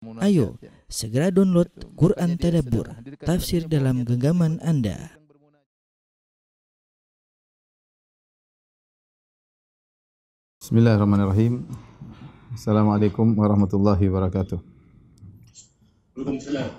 [0.00, 0.56] Ayo,
[0.88, 2.88] segera download Quran Tadabbur,
[3.20, 5.12] tafsir dalam genggaman Anda.
[10.56, 11.68] Bismillahirrahmanirrahim.
[12.56, 14.56] Assalamualaikum warahmatullahi wabarakatuh.
[16.16, 16.72] Waalaikumsalam.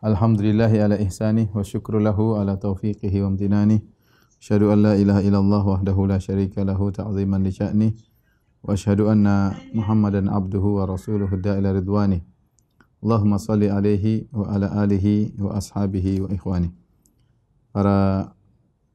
[0.00, 3.84] Alhamdulillahi ala ihsani wa syukru lahu ala taufiqihi wa amtinani.
[4.40, 8.11] Asyhadu an la ilaha illallah wahdahu la syarika lahu ta'ziman li sya'ni.
[10.30, 12.22] Abduhu wa rasuluhu da'ila ridwani.
[13.02, 16.70] Allahumma salli alaihi wa ala alihi wa ashabihi wa ikhwani.
[17.74, 18.30] Para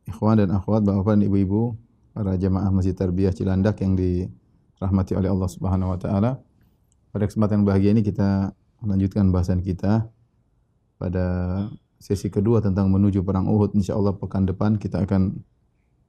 [0.07, 1.75] ikhwan dan akhwat, bapak dan ibu-ibu,
[2.15, 6.39] para jemaah Masjid Tarbiyah Cilandak yang dirahmati oleh Allah Subhanahu wa taala.
[7.11, 10.07] Pada kesempatan yang bahagia ini kita melanjutkan bahasan kita
[10.95, 11.25] pada
[11.99, 13.75] sesi kedua tentang menuju perang Uhud.
[13.75, 15.43] Insyaallah pekan depan kita akan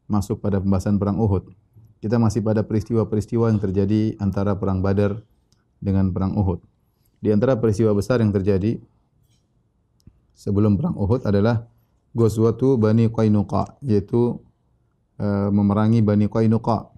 [0.07, 1.51] masuk pada pembahasan perang Uhud.
[1.99, 5.19] Kita masih pada peristiwa-peristiwa yang terjadi antara perang Badar
[5.83, 6.63] dengan perang Uhud.
[7.19, 8.79] Di antara peristiwa besar yang terjadi
[10.39, 11.67] sebelum perang Uhud adalah
[12.15, 14.39] Ghazwatu Bani Qainuqa yaitu
[15.19, 16.95] uh, memerangi Bani Qainuqa.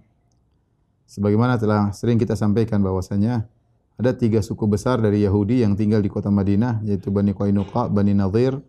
[1.09, 3.49] Sebagaimana telah sering kita sampaikan bahwasanya
[3.97, 8.13] ada tiga suku besar dari Yahudi yang tinggal di kota Madinah yaitu Bani Qainuqa, Bani
[8.13, 8.61] Nadir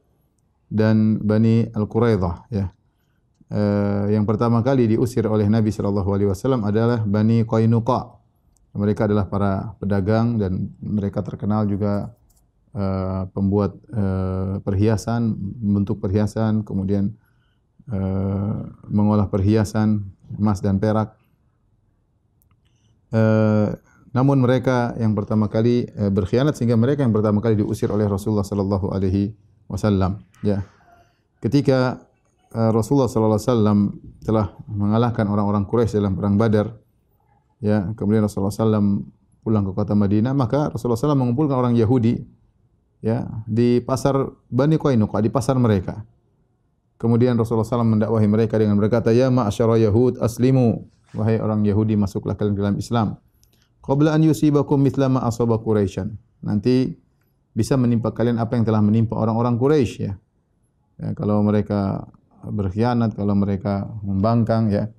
[0.72, 2.72] dan Bani Al-Quraidah ya.
[3.52, 8.22] Uh, yang pertama kali diusir oleh Nabi sallallahu alaihi wasallam adalah Bani Qainuqa
[8.72, 12.16] mereka adalah para pedagang dan mereka terkenal juga
[12.72, 17.12] uh, pembuat uh, perhiasan, bentuk perhiasan, kemudian
[17.92, 20.08] uh, mengolah perhiasan
[20.40, 21.12] emas dan perak.
[23.12, 23.76] Uh,
[24.16, 28.44] namun mereka yang pertama kali uh, berkhianat sehingga mereka yang pertama kali diusir oleh Rasulullah
[28.44, 29.36] sallallahu alaihi
[29.68, 30.24] wasallam.
[30.40, 30.64] Ya.
[31.44, 32.08] Ketika
[32.52, 33.78] Rasulullah sallallahu alaihi wasallam
[34.20, 36.76] telah mengalahkan orang-orang Quraisy dalam perang Badar,
[37.64, 39.08] ya kemudian Rasulullah SAW
[39.40, 42.20] pulang ke kota Madinah maka Rasulullah SAW mengumpulkan orang Yahudi
[43.02, 44.14] ya di pasar
[44.52, 46.04] Bani Qainuqa di pasar mereka.
[47.00, 50.86] Kemudian Rasulullah SAW mendakwahi mereka dengan berkata ya ma'asyara Yahud aslimu.
[51.12, 53.20] Wahai orang Yahudi masuklah kalian dalam Islam.
[53.82, 56.14] Qabla an yusibakum mithla ma asaba Quraisyan.
[56.46, 56.94] Nanti
[57.52, 60.14] bisa menimpa kalian apa yang telah menimpa orang-orang Quraisy ya.
[61.02, 62.06] ya kalau mereka
[62.50, 64.90] berkhianat kalau mereka membangkang ya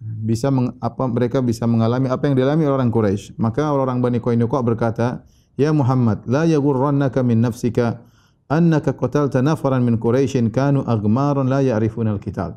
[0.00, 3.36] bisa meng, apa mereka bisa mengalami apa yang dialami orang Quraisy.
[3.36, 5.28] Maka orang Bani Qainuqa berkata,
[5.60, 8.00] "Ya Muhammad, la yaghurrannaka min nafsika
[8.48, 12.56] annaka qatalta nafaran min Quraisyin kanu aghmaran la ya'rifuna al-qital."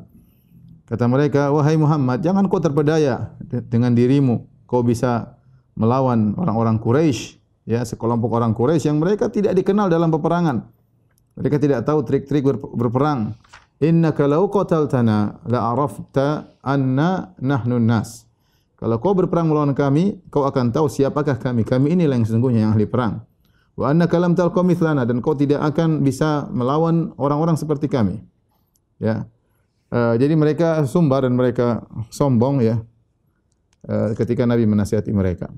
[0.88, 3.36] Kata mereka, "Wahai Muhammad, jangan kau terpedaya
[3.68, 4.48] dengan dirimu.
[4.64, 5.36] Kau bisa
[5.76, 7.36] melawan orang-orang Quraisy,
[7.68, 10.64] ya, sekelompok orang Quraisy yang mereka tidak dikenal dalam peperangan.
[11.34, 12.46] Mereka tidak tahu trik-trik
[12.78, 13.34] berperang
[13.80, 18.24] innaka law qataltana la arafta anna nahnu nas
[18.84, 21.64] kalau kau berperang melawan kami kau akan tahu siapakah kami.
[21.64, 23.24] Kami inilah yang sesungguhnya yang ahli perang.
[23.80, 28.20] Wa annaka lam talqa mithlana dan kau tidak akan bisa melawan orang-orang seperti kami.
[29.00, 29.24] Ya.
[29.88, 32.84] Uh, jadi mereka sumbar dan mereka sombong ya.
[33.88, 35.48] Uh, ketika nabi menasihati mereka.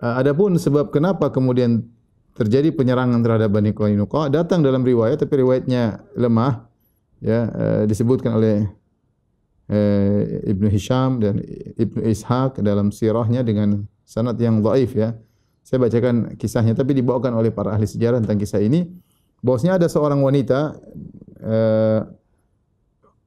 [0.00, 1.92] Uh, adapun sebab kenapa kemudian
[2.40, 6.66] terjadi penyerangan terhadap Bani Qainuqa datang dalam riwayat tapi riwayatnya lemah
[7.20, 8.66] ya uh, disebutkan oleh
[9.68, 11.38] uh, Ibnu Hisham dan
[11.78, 15.14] Ibnu Ishaq dalam sirahnya dengan sanad yang dhaif ya.
[15.64, 18.84] Saya bacakan kisahnya tapi dibawakan oleh para ahli sejarah tentang kisah ini.
[19.40, 20.76] Bosnya ada seorang wanita
[21.40, 22.00] uh,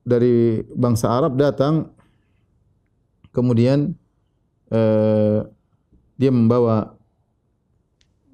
[0.06, 1.94] dari bangsa Arab datang
[3.36, 3.94] kemudian
[4.74, 5.46] uh,
[6.18, 6.98] dia membawa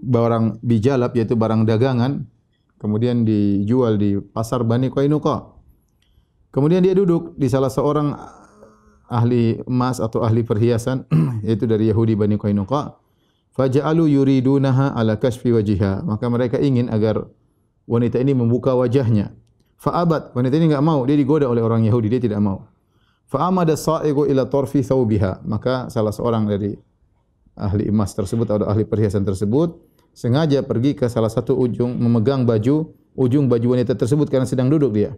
[0.04, 2.28] barang bijalab yaitu barang dagangan
[2.84, 5.56] kemudian dijual di pasar Bani Qainuqa.
[6.52, 8.12] Kemudian dia duduk di salah seorang
[9.08, 11.08] ahli emas atau ahli perhiasan
[11.48, 13.00] yaitu dari Yahudi Bani Qainuqa.
[13.56, 16.04] Faja'alu yuridunaha ala kashfi wajhiha.
[16.04, 17.24] Maka mereka ingin agar
[17.88, 19.32] wanita ini membuka wajahnya.
[19.80, 20.36] Fa'abat.
[20.36, 22.68] Wanita ini enggak mau, dia digoda oleh orang Yahudi, dia tidak mau.
[23.32, 25.48] Fa'amada sa'iqu ila tarfi thawbiha.
[25.48, 26.76] Maka salah seorang dari
[27.54, 32.94] ahli emas tersebut atau ahli perhiasan tersebut sengaja pergi ke salah satu ujung memegang baju
[33.18, 35.14] ujung baju wanita tersebut karena sedang duduk dia.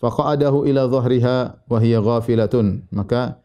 [0.00, 1.36] Faqadahu ila dhahriha
[1.70, 2.90] wa hiya ghafilatun.
[2.90, 3.38] Maka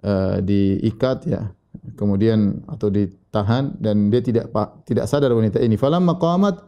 [0.00, 1.52] uh, diikat ya
[1.94, 4.48] kemudian atau ditahan dan dia tidak
[4.88, 5.76] tidak sadar wanita ini.
[5.76, 6.64] Falamma qamat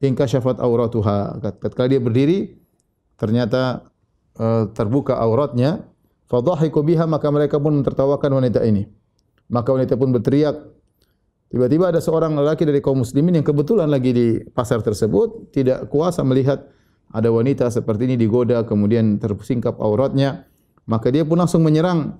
[0.00, 1.42] inkashafat auratuha.
[1.58, 2.56] Ketika dia berdiri
[3.18, 3.90] ternyata
[4.38, 5.82] uh, terbuka auratnya.
[6.26, 8.82] Fadhahiku biha maka mereka pun mentertawakan wanita ini.
[9.46, 10.58] Maka wanita pun berteriak
[11.52, 16.26] tiba-tiba ada seorang lelaki dari kaum muslimin yang kebetulan lagi di pasar tersebut tidak kuasa
[16.26, 16.66] melihat
[17.14, 20.46] ada wanita seperti ini digoda kemudian tersingkap auratnya
[20.86, 22.18] maka dia pun langsung menyerang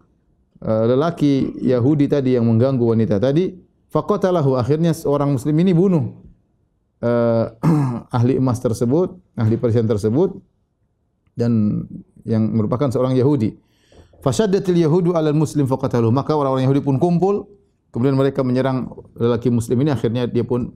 [0.63, 6.27] uh, lelaki Yahudi tadi yang mengganggu wanita tadi Faqatalahu akhirnya seorang muslim ini bunuh
[7.01, 7.45] uh,
[8.17, 10.37] ahli emas tersebut, ahli perhiasan tersebut
[11.39, 11.85] dan
[12.27, 13.57] yang merupakan seorang Yahudi.
[14.21, 16.11] Fashaddatil yahudu alal muslim faqatalu.
[16.11, 17.47] Maka orang-orang Yahudi pun kumpul,
[17.97, 20.69] kemudian mereka menyerang lelaki muslim ini akhirnya dia pun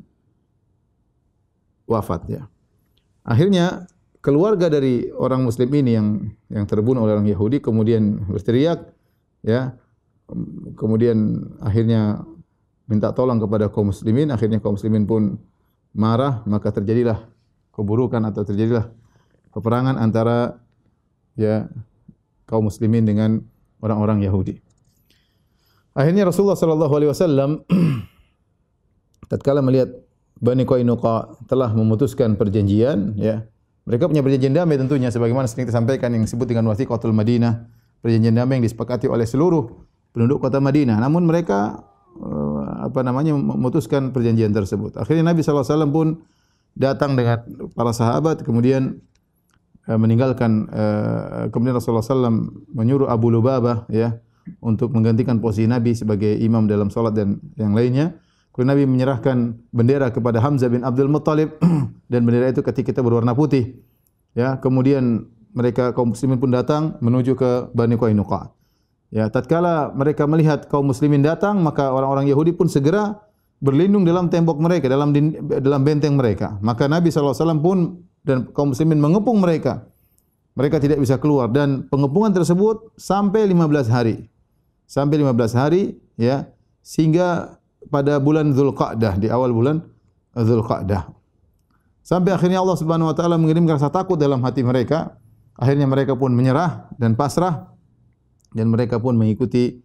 [1.84, 2.48] wafat ya.
[3.20, 3.84] Akhirnya
[4.24, 6.08] keluarga dari orang muslim ini yang
[6.48, 8.88] yang terbunuh oleh orang Yahudi kemudian berteriak
[9.44, 9.76] ya.
[10.80, 12.24] Kemudian akhirnya
[12.88, 15.36] minta tolong kepada kaum muslimin, akhirnya kaum muslimin pun
[15.92, 17.28] marah, maka terjadilah
[17.76, 18.88] keburukan atau terjadilah
[19.52, 20.56] peperangan antara
[21.36, 21.68] ya
[22.48, 23.44] kaum muslimin dengan
[23.84, 24.69] orang-orang Yahudi.
[25.96, 27.66] Akhirnya Rasulullah sallallahu alaihi wasallam
[29.30, 29.90] tatkala melihat
[30.40, 33.44] Bani Qainuqa telah memutuskan perjanjian ya.
[33.88, 37.66] Mereka punya perjanjian damai tentunya sebagaimana sering disampaikan yang disebut dengan Wathiqatul Madinah,
[38.04, 39.66] perjanjian damai yang disepakati oleh seluruh
[40.14, 41.00] penduduk kota Madinah.
[41.00, 41.90] Namun mereka
[42.20, 44.98] Eh, apa namanya memutuskan perjanjian tersebut.
[44.98, 46.08] Akhirnya Nabi sallallahu alaihi wasallam pun
[46.76, 47.40] datang dengan
[47.72, 49.00] para sahabat kemudian
[49.88, 54.20] uh, meninggalkan uh, kemudian Rasulullah sallallahu menyuruh Abu Lubabah ya
[54.60, 58.16] untuk menggantikan posisi Nabi sebagai imam dalam salat dan yang lainnya.
[58.50, 59.36] Kemudian Nabi menyerahkan
[59.70, 61.56] bendera kepada Hamzah bin Abdul Muttalib
[62.12, 63.78] dan bendera itu ketika kita berwarna putih.
[64.34, 68.50] Ya, kemudian mereka kaum muslimin pun datang menuju ke Bani Qainuqa.
[69.10, 73.18] Ya, tatkala mereka melihat kaum muslimin datang, maka orang-orang Yahudi pun segera
[73.58, 75.10] berlindung dalam tembok mereka, dalam
[75.58, 76.58] dalam benteng mereka.
[76.62, 77.78] Maka Nabi sallallahu alaihi wasallam pun
[78.22, 79.86] dan kaum muslimin mengepung mereka.
[80.60, 84.28] Mereka tidak bisa keluar dan pengepungan tersebut sampai 15 hari.
[84.84, 86.52] Sampai 15 hari ya,
[86.84, 87.56] sehingga
[87.88, 89.80] pada bulan Zulqa'dah di awal bulan
[90.36, 91.16] Zulqa'dah.
[92.04, 95.16] Sampai akhirnya Allah Subhanahu wa taala mengirimkan rasa takut dalam hati mereka.
[95.56, 97.72] Akhirnya mereka pun menyerah dan pasrah
[98.52, 99.80] dan mereka pun mengikuti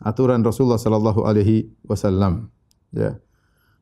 [0.00, 2.48] aturan Rasulullah sallallahu alaihi wasallam.
[2.96, 3.20] Ya.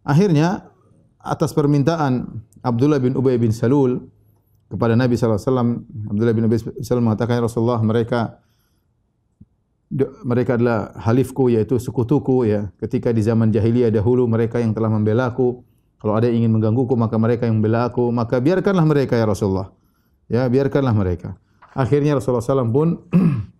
[0.02, 0.74] Akhirnya
[1.22, 4.10] atas permintaan Abdullah bin Ubay bin Salul
[4.72, 8.40] kepada Nabi wasallam, Abdullah bin bin Salul mengatakan ya Rasulullah mereka
[10.24, 12.72] mereka adalah halifku yaitu sekutuku ya.
[12.80, 15.60] Ketika di zaman jahiliyah dahulu mereka yang telah membela aku,
[16.00, 19.69] kalau ada yang ingin menggangguku maka mereka yang membela aku, maka biarkanlah mereka ya Rasulullah.
[20.32, 21.36] Ya, biarkanlah mereka.
[21.76, 23.04] Akhirnya Rasulullah SAW pun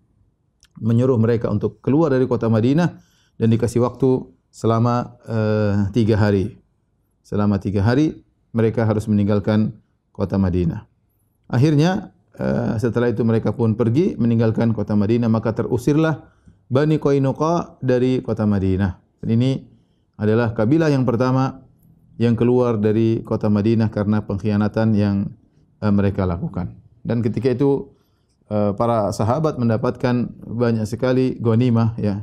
[0.89, 2.97] menyuruh mereka untuk keluar dari kota Madinah
[3.37, 6.57] dan dikasih waktu selama uh, tiga hari.
[7.21, 8.25] Selama tiga hari
[8.57, 9.77] mereka harus meninggalkan
[10.17, 10.92] kota Madinah.
[11.53, 16.33] Akhirnya uh, setelah itu mereka pun pergi meninggalkan kota Madinah maka terusirlah
[16.73, 19.21] Bani Qainuqa dari kota Madinah.
[19.21, 19.61] Dan ini
[20.17, 21.61] adalah kabilah yang pertama
[22.17, 25.17] yang keluar dari kota Madinah karena pengkhianatan yang
[25.85, 26.73] uh, mereka lakukan.
[27.05, 27.93] Dan ketika itu
[28.53, 32.21] Eh, para sahabat mendapatkan banyak sekali ghanimah ya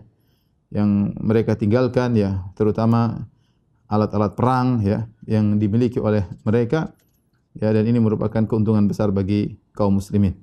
[0.70, 3.26] yang mereka tinggalkan ya terutama
[3.90, 6.94] alat-alat perang ya yang dimiliki oleh mereka
[7.58, 10.38] ya dan ini merupakan keuntungan besar bagi kaum muslimin.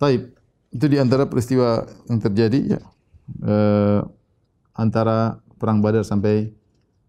[0.00, 0.34] Taib
[0.72, 2.80] itu di antara peristiwa yang terjadi ya
[3.44, 4.00] eh,
[4.74, 6.50] antara perang Badar sampai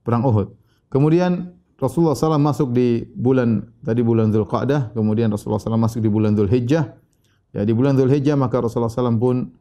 [0.03, 0.53] perang Uhud.
[0.91, 6.37] Kemudian Rasulullah SAW masuk di bulan tadi bulan Zulqa'dah, kemudian Rasulullah SAW masuk di bulan
[6.37, 6.95] Zulhijjah.
[7.53, 9.51] Ya di bulan Zulhijjah maka Rasulullah SAW pun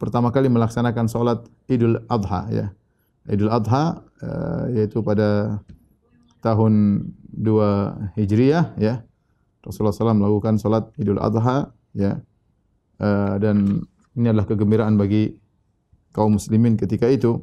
[0.00, 2.66] pertama kali melaksanakan solat Idul Adha ya.
[3.28, 5.60] Idul Adha uh, yaitu pada
[6.40, 7.04] tahun
[7.34, 9.04] 2 Hijriah ya.
[9.62, 12.22] Rasulullah SAW melakukan solat Idul Adha ya.
[12.98, 13.86] Uh, dan
[14.18, 15.38] ini adalah kegembiraan bagi
[16.10, 17.42] kaum muslimin ketika itu.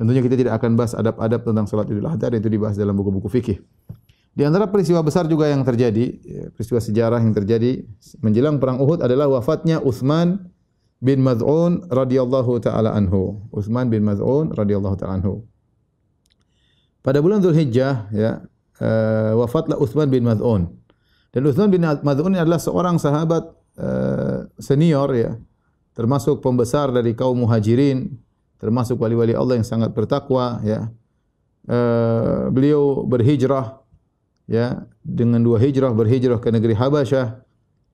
[0.00, 3.62] Tentunya kita tidak akan bahas adab-adab tentang salat Idul Adha itu dibahas dalam buku-buku fikih.
[4.32, 7.84] Di antara peristiwa besar juga yang terjadi, ya, peristiwa sejarah yang terjadi
[8.24, 10.48] menjelang perang Uhud adalah wafatnya Uthman
[11.04, 13.44] bin Maz'un radhiyallahu taala anhu.
[13.52, 15.44] Uthman bin Maz'un radhiyallahu taala anhu.
[17.02, 18.46] Pada bulan Zulhijjah ya,
[18.78, 20.70] uh, wafatlah Uthman bin Maz'un.
[21.34, 23.42] Dan Uthman bin Maz'un adalah seorang sahabat
[23.76, 25.34] uh, senior ya,
[25.98, 28.22] termasuk pembesar dari kaum Muhajirin
[28.62, 30.86] termasuk wali-wali Allah yang sangat bertakwa ya.
[31.66, 33.82] Uh, beliau berhijrah
[34.50, 37.38] ya dengan dua hijrah berhijrah ke negeri Habasyah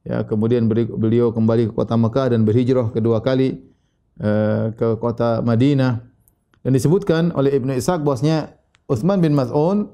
[0.08, 3.60] ya kemudian beliau kembali ke kota Mekah dan berhijrah kedua kali
[4.24, 6.00] uh, ke kota Madinah
[6.64, 8.56] dan disebutkan oleh Ibnu Ishaq bahwasanya
[8.88, 9.86] Utsman bin Maz'un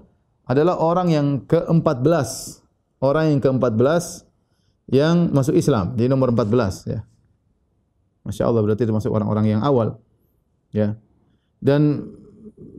[0.46, 2.28] adalah orang yang ke-14
[3.02, 4.04] orang yang ke-14
[4.94, 7.02] yang masuk Islam di nomor 14 ya
[8.24, 10.00] Masya Allah berarti termasuk orang-orang yang awal
[10.72, 10.96] ya.
[11.60, 12.08] Dan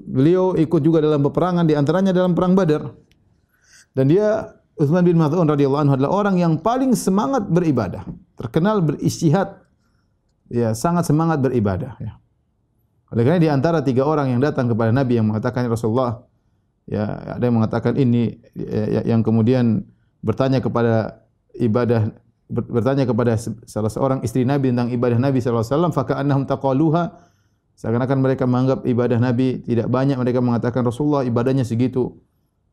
[0.05, 2.89] beliau ikut juga dalam peperangan di antaranya dalam perang Badar.
[3.95, 8.03] Dan dia Uthman bin Maz'un radhiyallahu anhu adalah orang yang paling semangat beribadah,
[8.35, 9.63] terkenal beristihad.
[10.51, 12.21] Ya, sangat semangat beribadah ya.
[13.13, 16.25] Oleh karena di antara tiga orang yang datang kepada Nabi yang mengatakan Rasulullah,
[16.89, 19.85] ya ada yang mengatakan ini ya, ya yang kemudian
[20.25, 22.09] bertanya kepada ibadah
[22.49, 27.33] bertanya kepada salah seorang istri Nabi tentang ibadah Nabi wasallam faka'annahum taqaluha.
[27.75, 32.23] Seakan-akan mereka menganggap ibadah Nabi tidak banyak mereka mengatakan Rasulullah ibadahnya segitu.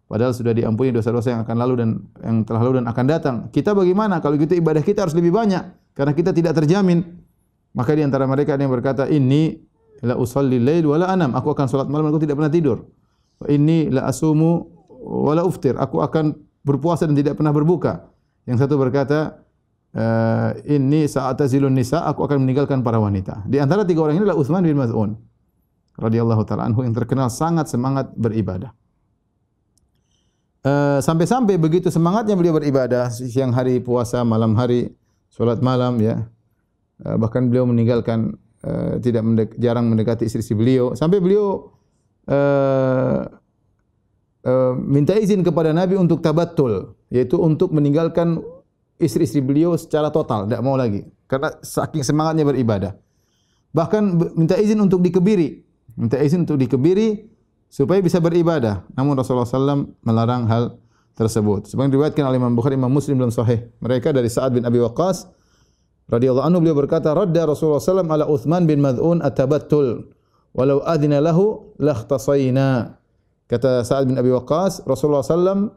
[0.06, 1.88] Padahal sudah diampuni dosa-dosa yang akan lalu dan
[2.20, 3.36] yang telah lalu dan akan datang.
[3.48, 5.64] Kita bagaimana kalau gitu ibadah kita harus lebih banyak?
[5.96, 7.02] Karena kita tidak terjamin.
[7.72, 9.71] Maka di antara mereka ada yang berkata ini
[10.02, 12.78] la usalli lail wala anam aku akan salat malam aku tidak pernah tidur
[13.46, 14.66] ini la asumu
[15.02, 18.12] wala uftir aku akan berpuasa dan tidak pernah berbuka
[18.46, 19.42] yang satu berkata
[19.94, 23.46] uh, ini saat azilun nisa aku akan meninggalkan para wanita.
[23.46, 25.14] Di antara tiga orang ini adalah Uthman bin Maz'un
[26.00, 28.72] radhiyallahu taala anhu yang terkenal sangat semangat beribadah.
[30.62, 34.94] Uh, sampai-sampai begitu semangatnya beliau beribadah siang hari puasa, malam hari
[35.30, 36.22] solat malam ya.
[37.02, 41.74] Uh, bahkan beliau meninggalkan uh, tidak mendek, jarang mendekati istri-istri beliau sampai beliau
[42.30, 43.20] uh,
[44.46, 48.40] uh, minta izin kepada Nabi untuk tabattul yaitu untuk meninggalkan
[49.02, 51.02] istri-istri beliau secara total, tidak mau lagi.
[51.26, 52.92] Karena saking semangatnya beribadah.
[53.72, 54.02] Bahkan
[54.36, 55.64] minta izin untuk dikebiri.
[55.96, 57.24] Minta izin untuk dikebiri
[57.72, 58.84] supaya bisa beribadah.
[58.92, 60.76] Namun Rasulullah SAW melarang hal
[61.16, 61.72] tersebut.
[61.72, 63.68] Sebagai diriwayatkan oleh Imam Bukhari, Imam Muslim dalam Sahih.
[63.80, 65.28] Mereka dari Sa'ad bin Abi Waqqas
[66.10, 70.10] radhiyallahu anhu beliau berkata, "Radda Rasulullah SAW ala Uthman bin Mad'un atabattul
[70.56, 72.98] walau adina lahu lakhtasayna."
[73.46, 75.68] Kata Sa'ad bin Abi Waqqas, Rasulullah SAW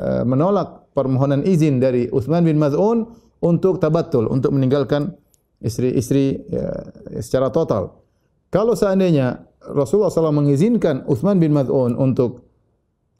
[0.00, 3.04] eh, menolak permohonan izin dari Uthman bin Maz'un
[3.44, 5.12] untuk tabatul, untuk meninggalkan
[5.60, 6.72] istri-istri ya,
[7.20, 8.00] secara total.
[8.48, 12.48] Kalau seandainya Rasulullah SAW mengizinkan Uthman bin Maz'un untuk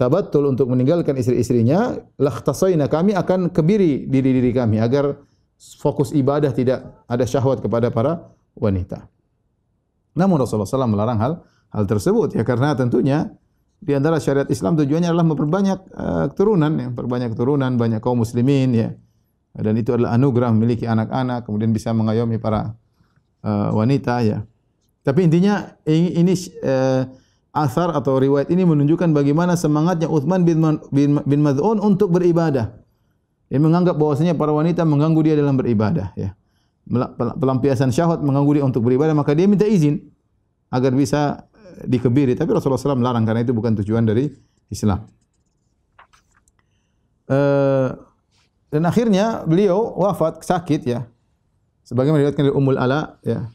[0.00, 5.18] tabatul, untuk meninggalkan istri-istrinya, lakhtasayna kami akan kebiri diri-diri kami agar
[5.80, 9.08] fokus ibadah tidak ada syahwat kepada para wanita.
[10.14, 11.32] Namun Rasulullah SAW melarang hal
[11.74, 13.34] hal tersebut ya karena tentunya
[13.84, 18.72] di antara syariat Islam tujuannya adalah memperbanyak uh, keturunan, ya, memperbanyak keturunan, banyak kaum muslimin
[18.72, 18.88] ya.
[19.54, 22.74] Dan itu adalah anugerah memiliki anak-anak, kemudian bisa mengayomi para
[23.44, 24.42] uh, wanita ya.
[25.04, 26.32] Tapi intinya ini, ini
[26.64, 27.06] uh,
[27.54, 30.58] asar atau riwayat ini menunjukkan bagaimana semangatnya Uthman bin,
[30.90, 32.83] bin, bin Mad'un untuk beribadah.
[33.54, 36.34] Dia menganggap bahwasanya para wanita mengganggu dia dalam beribadah ya.
[37.38, 40.10] Pelampiasan syahwat mengganggu dia untuk beribadah, maka dia minta izin
[40.74, 41.46] agar bisa
[41.86, 44.26] dikebiri tapi Rasulullah SAW melarang karena itu bukan tujuan dari
[44.74, 45.06] Islam.
[47.30, 47.94] Uh,
[48.74, 51.06] dan akhirnya beliau wafat sakit ya.
[51.86, 53.54] Sebagaimana diriwayatkan dari Ummul Ala ya.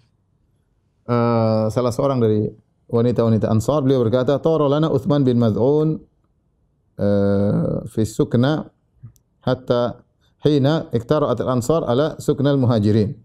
[1.12, 2.48] Uh, salah seorang dari
[2.88, 6.00] wanita-wanita Ansar beliau berkata, "Tara lana Uthman bin Maz'un
[7.04, 8.79] uh, fi sukna
[9.46, 10.04] hatta
[10.44, 13.16] hina iktara'at al-ansar ala sukna al-muhajirin."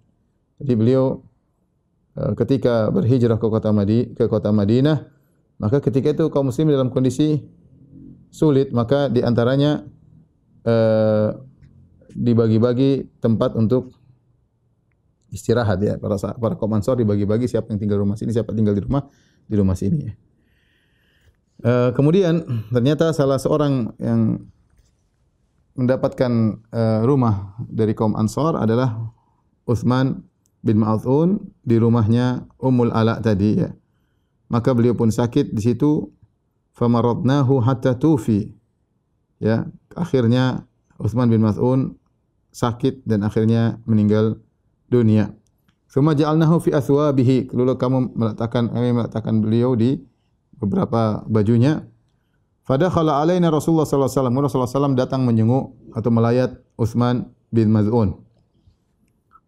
[0.58, 1.24] Jadi beliau
[2.14, 5.10] Eh, ketika berhijrah ke kota Madinah, ke kota Madinah,
[5.58, 7.42] maka ketika itu kaum muslim dalam kondisi
[8.30, 9.82] sulit, maka di antaranya
[10.66, 11.30] uh,
[12.10, 13.94] dibagi-bagi tempat untuk
[15.30, 18.74] istirahat ya para para kaum Ansar dibagi-bagi siapa yang tinggal di rumah sini, siapa tinggal
[18.74, 19.02] di rumah
[19.46, 20.14] di rumah sini ya.
[21.66, 24.42] Uh, kemudian ternyata salah seorang yang
[25.74, 28.94] mendapatkan uh, rumah dari kaum Ansar adalah
[29.66, 30.22] Uthman
[30.64, 33.70] bin Ma'thun di rumahnya Ummul Ala tadi ya.
[34.48, 36.08] Maka beliau pun sakit di situ
[36.78, 38.54] famaradnahu hatta tufi.
[39.42, 39.66] Ya,
[39.98, 40.64] akhirnya
[40.96, 41.98] Uthman bin Mas'un
[42.54, 44.38] sakit dan akhirnya meninggal
[44.86, 45.34] dunia.
[45.90, 47.50] Suma ja'alnahu fi athwabihi.
[47.54, 49.98] Lalu kamu meletakkan kami meletakkan beliau di
[50.58, 51.86] beberapa bajunya.
[52.64, 54.36] Fadakhala alaina Rasulullah sallallahu alaihi wasallam.
[54.40, 58.16] Rasulullah datang menjenguk atau melayat Uthman bin Maz'un.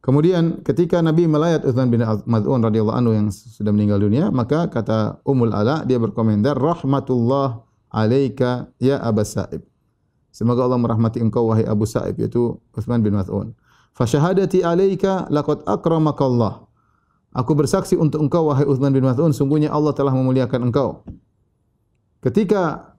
[0.05, 5.19] Kemudian ketika Nabi melayat Uthman bin Mad'un radhiyallahu anhu yang sudah meninggal dunia, maka kata
[5.27, 9.67] Ummul Ala dia berkomentar rahmatullah alaika ya Abu Sa'ib.
[10.31, 13.57] Semoga Allah merahmati engkau wahai Abu Sa'ib yaitu Uthman bin Mad'un.
[13.97, 16.69] Fa syahadati alaika laqad akramakallah.
[17.35, 21.03] Aku bersaksi untuk engkau wahai Uthman bin Mad'un sungguhnya Allah telah memuliakan engkau.
[22.23, 22.95] Ketika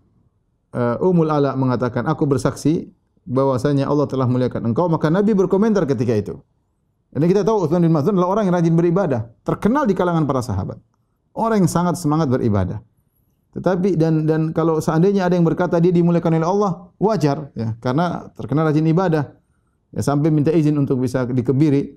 [0.74, 2.90] uh, Ummul Ala mengatakan aku bersaksi
[3.28, 6.36] bahwasanya Allah telah memuliakan engkau, maka Nabi berkomentar ketika itu.
[7.12, 10.44] Dan kita tahu Uthman bin Mas'ud adalah orang yang rajin beribadah, terkenal di kalangan para
[10.44, 10.80] sahabat.
[11.36, 12.84] Orang yang sangat semangat beribadah.
[13.56, 18.28] Tetapi dan dan kalau seandainya ada yang berkata dia dimuliakan oleh Allah, wajar ya, karena
[18.36, 19.34] terkenal rajin ibadah.
[19.96, 21.96] Ya sampai minta izin untuk bisa dikebiri.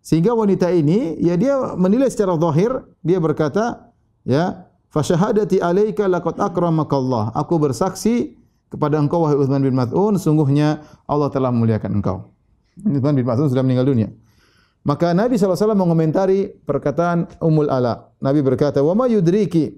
[0.00, 3.92] Sehingga wanita ini ya dia menilai secara zahir, dia berkata,
[4.24, 7.30] ya, fa syahadati alaika laqad akramakallah.
[7.38, 8.36] Aku bersaksi
[8.70, 12.30] kepada engkau wahai Uthman bin Mas'ud, sungguhnya Allah telah memuliakan engkau.
[12.82, 14.10] Uthman bin Mas'ud sudah meninggal dunia.
[14.80, 18.16] Maka Nabi SAW mengomentari perkataan Ummul Ala.
[18.16, 19.76] Nabi berkata, "Wa ma yudriki?"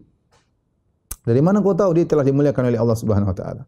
[1.23, 3.63] Dari mana kau tahu dia telah dimuliakan oleh Allah Subhanahu wa taala?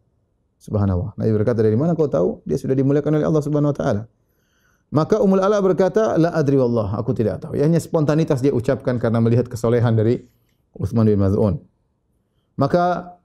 [0.63, 1.11] Subhanallah.
[1.19, 4.03] Nabi berkata, "Dari mana kau tahu dia sudah dimuliakan oleh Allah Subhanahu wa taala?"
[4.95, 8.95] Maka Ummul Ala berkata, "La adri wallah, aku tidak tahu." Ya, hanya spontanitas dia ucapkan
[9.03, 10.23] karena melihat kesolehan dari
[10.78, 11.59] Uthman bin Maz'un.
[12.54, 13.16] Maka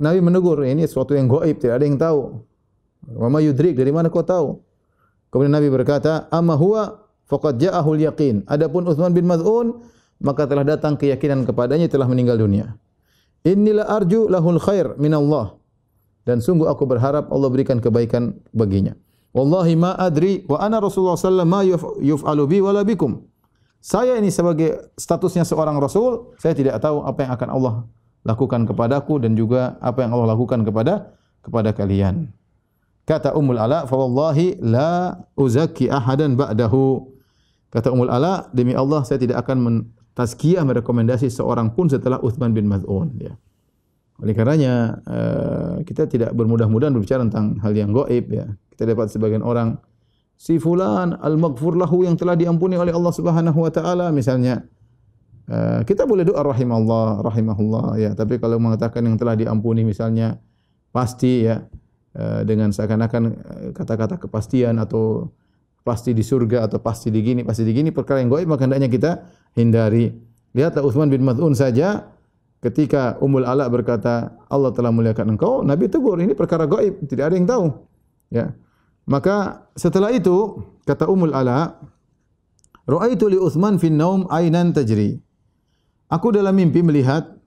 [0.00, 2.40] Nabi menegur, ini sesuatu yang gaib, tidak ada yang tahu.
[3.10, 4.60] Wa ma yudrik, dari mana kau tahu?
[5.30, 9.78] Kemudian Nabi berkata, "Amma huwa faqad ja'ahul yaqin." Adapun Uthman bin Maz'un,
[10.20, 12.74] maka telah datang keyakinan kepadanya telah meninggal dunia.
[13.46, 15.56] Inilah arju lahul khair min Allah.
[16.28, 18.92] Dan sungguh aku berharap Allah berikan kebaikan baginya.
[19.32, 23.29] Wallahi ma adri wa ana Rasulullah sallallahu alaihi wasallam yuf'alu bi wala bikum.
[23.80, 27.74] Saya ini sebagai statusnya seorang rasul, saya tidak tahu apa yang akan Allah
[28.28, 32.28] lakukan kepadaku dan juga apa yang Allah lakukan kepada kepada kalian.
[33.08, 37.08] Kata Ummul Ala, "Fa wallahi la uzakki ahadan ba'dahu."
[37.72, 42.68] Kata Ummul Ala, demi Allah saya tidak akan mentazkiyah merekomendasi seorang pun setelah Uthman bin
[42.68, 43.32] Maz'un ya.
[44.20, 48.52] Oleh karenanya uh, kita tidak bermudah-mudahan berbicara tentang hal yang gaib ya.
[48.76, 49.80] Kita dapat sebagian orang
[50.40, 54.64] si fulan al-maghfur lahu yang telah diampuni oleh Allah Subhanahu wa taala misalnya
[55.52, 60.40] uh, kita boleh doa rahimallah rahimahullah ya tapi kalau mengatakan yang telah diampuni misalnya
[60.96, 61.60] pasti ya
[62.16, 63.22] uh, dengan seakan-akan
[63.76, 65.28] kata-kata kepastian atau
[65.84, 68.88] pasti di surga atau pasti di gini pasti di gini perkara yang gaib maka hendaknya
[68.88, 69.10] kita
[69.60, 70.08] hindari
[70.56, 72.16] lihatlah Uthman bin Maz'un saja
[72.60, 77.34] ketika Ummul Ala berkata Allah telah muliakan engkau, Nabi tegur ini perkara gaib, tidak ada
[77.34, 77.66] yang tahu.
[78.30, 78.52] Ya.
[79.08, 81.76] Maka setelah itu kata Ummul Ala,
[82.84, 85.20] "Ra'aitu li Utsman fi naum ainan tajri."
[86.10, 87.38] Aku dalam mimpi melihat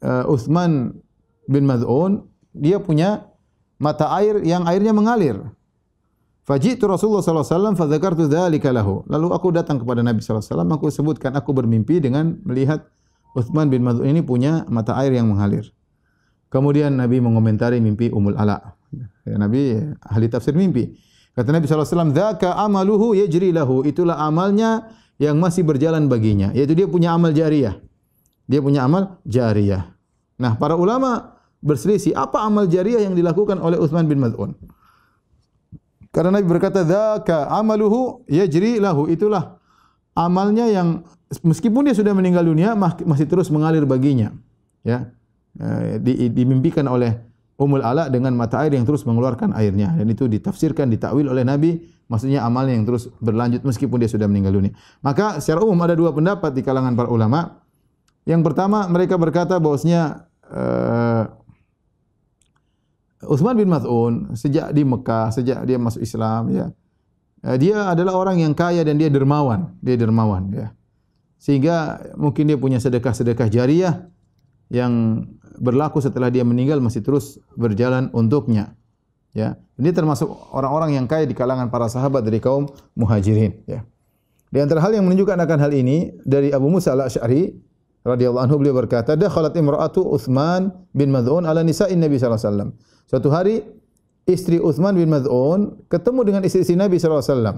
[0.00, 0.96] uh, Utsman
[1.44, 2.24] bin Maz'un
[2.56, 3.28] dia punya
[3.76, 5.36] mata air yang airnya mengalir.
[6.44, 9.00] Fajitu Rasulullah sallallahu alaihi wasallam fa dzakartu dzalika lahu.
[9.08, 12.84] Lalu aku datang kepada Nabi sallallahu alaihi wasallam aku sebutkan aku bermimpi dengan melihat
[13.32, 15.72] Uthman bin Maz'un ini punya mata air yang mengalir.
[16.52, 18.73] Kemudian Nabi mengomentari mimpi Ummul Ala.
[19.24, 20.94] Ya, Nabi ahli tafsir mimpi.
[21.34, 23.82] Kata Nabi SAW, Zaka amaluhu yajri lahu.
[23.82, 26.54] Itulah amalnya yang masih berjalan baginya.
[26.54, 27.78] Yaitu dia punya amal jariah.
[28.46, 29.90] Dia punya amal jariah.
[30.38, 32.14] Nah, para ulama berselisih.
[32.14, 34.54] Apa amal jariah yang dilakukan oleh Uthman bin Maz'un?
[36.14, 39.10] Karena Nabi berkata, Zaka amaluhu yajri lahu.
[39.10, 39.58] Itulah
[40.14, 41.02] amalnya yang
[41.42, 44.30] meskipun dia sudah meninggal dunia masih terus mengalir baginya
[44.86, 45.10] ya
[45.58, 47.18] eh, di, dimimpikan oleh
[47.54, 49.94] Ummul Ala dengan mata air yang terus mengeluarkan airnya.
[49.94, 51.78] Dan itu ditafsirkan ditakwil oleh Nabi
[52.10, 54.72] maksudnya amalnya yang terus berlanjut meskipun dia sudah meninggal dunia.
[55.00, 57.62] Maka secara umum ada dua pendapat di kalangan para ulama.
[58.26, 61.24] Yang pertama mereka berkata bahwasanya uh,
[63.24, 66.66] Utsman bin Maz'un sejak di Mekah sejak dia masuk Islam ya
[67.44, 69.76] uh, dia adalah orang yang kaya dan dia dermawan.
[69.84, 70.72] Dia dermawan ya.
[71.38, 74.08] Sehingga mungkin dia punya sedekah-sedekah jariah
[74.72, 75.24] yang
[75.58, 78.74] berlaku setelah dia meninggal masih terus berjalan untuknya.
[79.34, 83.66] Ya, ini termasuk orang-orang yang kaya di kalangan para sahabat dari kaum muhajirin.
[83.66, 83.82] Ya.
[84.54, 87.50] Di antara hal yang menunjukkan akan hal ini dari Abu Musa al-Ash'ari
[88.06, 92.70] radhiyallahu anhu beliau berkata, "Dakhalat imra'atu Utsman bin Mad'un ala nisa'in Nabi sallallahu alaihi wasallam."
[93.10, 93.66] Suatu hari
[94.30, 97.56] istri Utsman bin Mad'un ketemu dengan istri-istri Nabi sallallahu alaihi wasallam.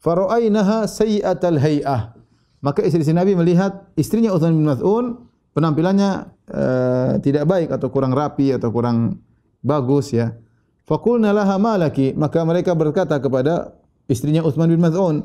[0.00, 2.16] Fara'ainaha sayyi'atal hay'ah.
[2.62, 6.10] Maka istri-istri Nabi melihat istrinya Uthman bin Mas'un penampilannya
[6.48, 9.20] uh, tidak baik atau kurang rapi atau kurang
[9.64, 10.36] bagus ya.
[10.82, 13.78] Fakulna laha malaki maka mereka berkata kepada
[14.10, 15.22] istrinya Uthman bin Mas'un,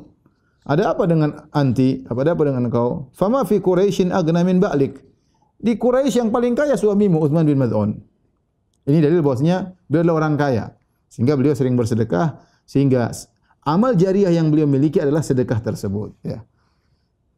[0.67, 2.03] ada apa dengan anti?
[2.05, 3.09] Apa ada apa dengan engkau?
[3.15, 4.99] Fama fi Quraisyin agna min ba'lik.
[5.57, 7.95] Di Quraisy yang paling kaya suamimu Uthman bin Mas'un.
[8.87, 10.65] Ini dalil bahwasanya beliau adalah orang kaya.
[11.07, 13.09] Sehingga beliau sering bersedekah sehingga
[13.63, 16.43] amal jariah yang beliau miliki adalah sedekah tersebut ya.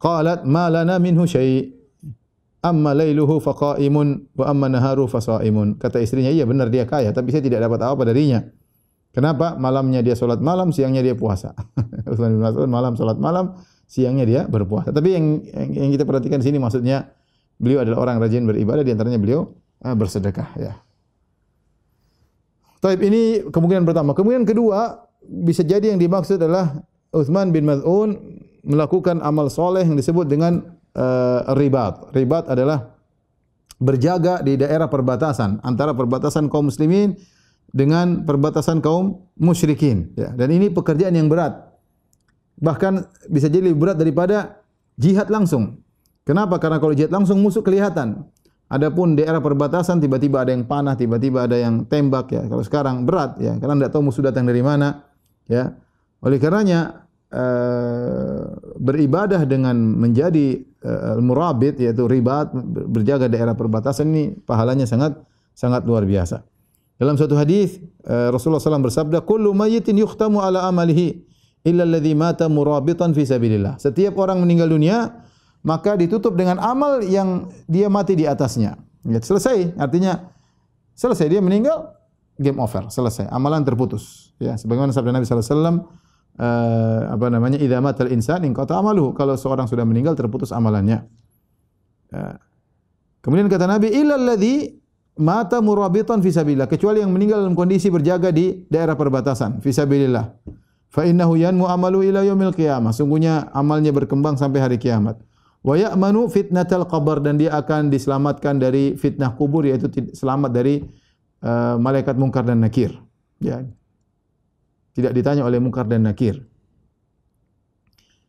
[0.02, 1.79] Qalat ma lana minhu syai'
[2.60, 5.80] amma lailuhu faqaimun wa amma naharu fasaimun.
[5.80, 8.44] Kata istrinya, iya benar dia kaya tapi saya tidak dapat apa darinya.
[9.10, 9.58] Kenapa?
[9.58, 11.50] Malamnya dia solat malam, siangnya dia puasa.
[12.10, 13.58] Utsman bin Mas'ud malam solat malam,
[13.90, 14.94] siangnya dia berpuasa.
[14.94, 17.10] Tapi yang, yang yang kita perhatikan di sini maksudnya
[17.58, 19.50] beliau adalah orang rajin beribadah di antaranya beliau
[19.82, 20.72] ah, bersedekah ya.
[22.80, 24.16] Taib ini kemungkinan pertama.
[24.16, 26.80] Kemungkinan kedua bisa jadi yang dimaksud adalah
[27.12, 28.16] Uthman bin Maz'un
[28.64, 32.10] melakukan amal soleh yang disebut dengan uh, ribat.
[32.14, 32.96] Ribat adalah
[33.80, 37.16] berjaga di daerah perbatasan antara perbatasan kaum muslimin
[37.70, 40.12] dengan perbatasan kaum musyrikin.
[40.18, 40.34] Ya.
[40.34, 41.70] Dan ini pekerjaan yang berat.
[42.60, 42.92] Bahkan
[43.32, 44.60] bisa jadi lebih berat daripada
[45.00, 45.80] jihad langsung.
[46.28, 46.60] Kenapa?
[46.60, 48.28] Karena kalau jihad langsung musuh kelihatan.
[48.70, 52.46] Adapun daerah perbatasan tiba-tiba ada yang panah, tiba-tiba ada yang tembak ya.
[52.46, 55.10] Kalau sekarang berat ya, karena tidak tahu musuh datang dari mana
[55.50, 55.74] ya.
[56.22, 58.46] Oleh karenanya uh,
[58.78, 62.52] beribadah dengan menjadi uh, murabit yaitu ribat
[62.88, 65.16] berjaga daerah perbatasan ini pahalanya sangat
[65.52, 66.44] sangat luar biasa.
[67.00, 71.24] Dalam satu hadis uh, Rasulullah SAW bersabda, "Kullu mayyitin yukhtamu ala amalihi
[71.64, 75.24] illa alladhi mata murabitan fi sabilillah." Setiap orang meninggal dunia
[75.60, 78.80] maka ditutup dengan amal yang dia mati di atasnya.
[79.04, 80.32] Ya, selesai, artinya
[80.96, 81.96] selesai dia meninggal
[82.40, 83.28] game over, selesai.
[83.28, 84.32] Amalan terputus.
[84.40, 85.76] Ya, sebagaimana sabda Nabi sallallahu alaihi wasallam
[86.40, 89.12] uh, apa namanya idza matal insan in qata amaluhu.
[89.12, 91.04] Kalau seorang sudah meninggal terputus amalannya.
[92.10, 92.34] Uh,
[93.20, 94.72] kemudian kata nabi illa alladhi
[95.20, 96.66] mata murabitan fi sabilillah.
[96.66, 100.32] Kecuali yang meninggal dalam kondisi berjaga di daerah perbatasan fi sabilillah.
[100.90, 102.90] Fa innahu yanmu amalu ila yaumil qiyamah.
[102.90, 105.22] Sungguhnya amalnya berkembang sampai hari kiamat.
[105.60, 110.82] Wa ya'manu fitnatal qabr dan dia akan diselamatkan dari fitnah kubur yaitu selamat dari
[111.44, 112.96] uh, malaikat mungkar dan nakir.
[113.38, 113.62] Ya
[115.00, 116.44] tidak ditanya oleh mungkar dan nakir.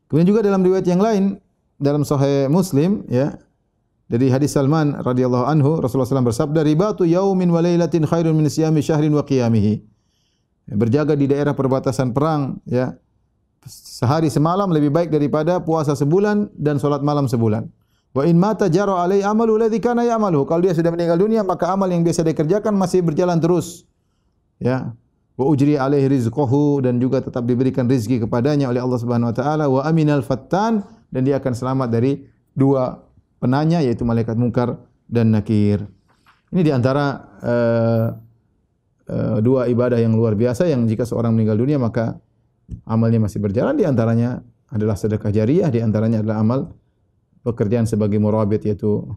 [0.07, 1.39] Kemudian juga dalam riwayat yang lain
[1.79, 3.35] dalam Sahih Muslim ya
[4.11, 8.83] dari hadis Salman radhiyallahu anhu Rasulullah SAW bersabda ribatu yaumin wa lailatin khairun min siyami
[8.83, 9.79] syahrin wa qiyamihi.
[10.67, 12.91] Ya, berjaga di daerah perbatasan perang ya
[13.63, 17.71] sehari semalam lebih baik daripada puasa sebulan dan solat malam sebulan.
[18.11, 20.43] Wa in mata jara alai amalu ladzi kana ya'malu.
[20.43, 23.87] Kalau dia sudah meninggal dunia maka amal yang biasa dikerjakan masih berjalan terus.
[24.59, 24.91] Ya,
[25.41, 29.65] wa ujri alaihi rizquhu dan juga tetap diberikan rezeki kepadanya oleh Allah Subhanahu wa taala
[29.65, 32.21] wa aminal fattan dan dia akan selamat dari
[32.53, 33.01] dua
[33.41, 34.77] penanya yaitu malaikat mungkar
[35.09, 35.81] dan nakir.
[36.53, 38.07] Ini di antara uh,
[39.09, 42.21] uh, dua ibadah yang luar biasa yang jika seorang meninggal dunia maka
[42.85, 46.59] amalnya masih berjalan di antaranya adalah sedekah jariah di antaranya adalah amal
[47.41, 49.09] pekerjaan sebagai murabit yaitu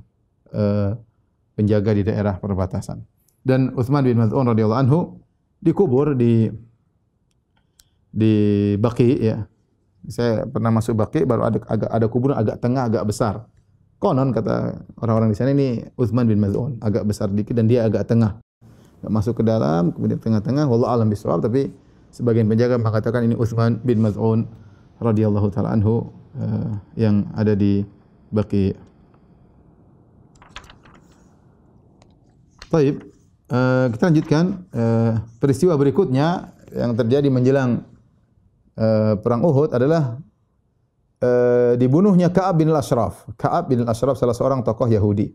[0.57, 0.97] uh,
[1.53, 3.05] penjaga di daerah perbatasan.
[3.45, 5.21] Dan Uthman bin Maz'un radhiyallahu anhu
[5.65, 6.53] dikubur di
[8.13, 8.35] di
[8.77, 9.49] Baqi ya.
[10.05, 13.49] Saya pernah masuk Baqi baru ada agak ada kuburan agak tengah agak besar.
[13.97, 18.05] Konon kata orang-orang di sana ini Uthman bin Maz'un agak besar dikit dan dia agak
[18.05, 18.37] tengah.
[19.05, 21.73] Masuk ke dalam kemudian tengah-tengah wallahu alam bisawab tapi
[22.13, 24.45] sebagian penjaga mengatakan ini Uthman bin Maz'un
[25.01, 27.85] radhiyallahu taala anhu uh, yang ada di
[28.29, 28.77] Baqi.
[32.69, 33.14] Baik.
[33.45, 37.85] Eh, kita lanjutkan uh, peristiwa berikutnya yang terjadi menjelang
[38.81, 40.17] uh, perang Uhud adalah
[41.21, 43.29] uh, dibunuhnya Ka'ab bin Al-Ashraf.
[43.37, 45.29] Ka'ab bin Al-Ashraf salah seorang tokoh Yahudi.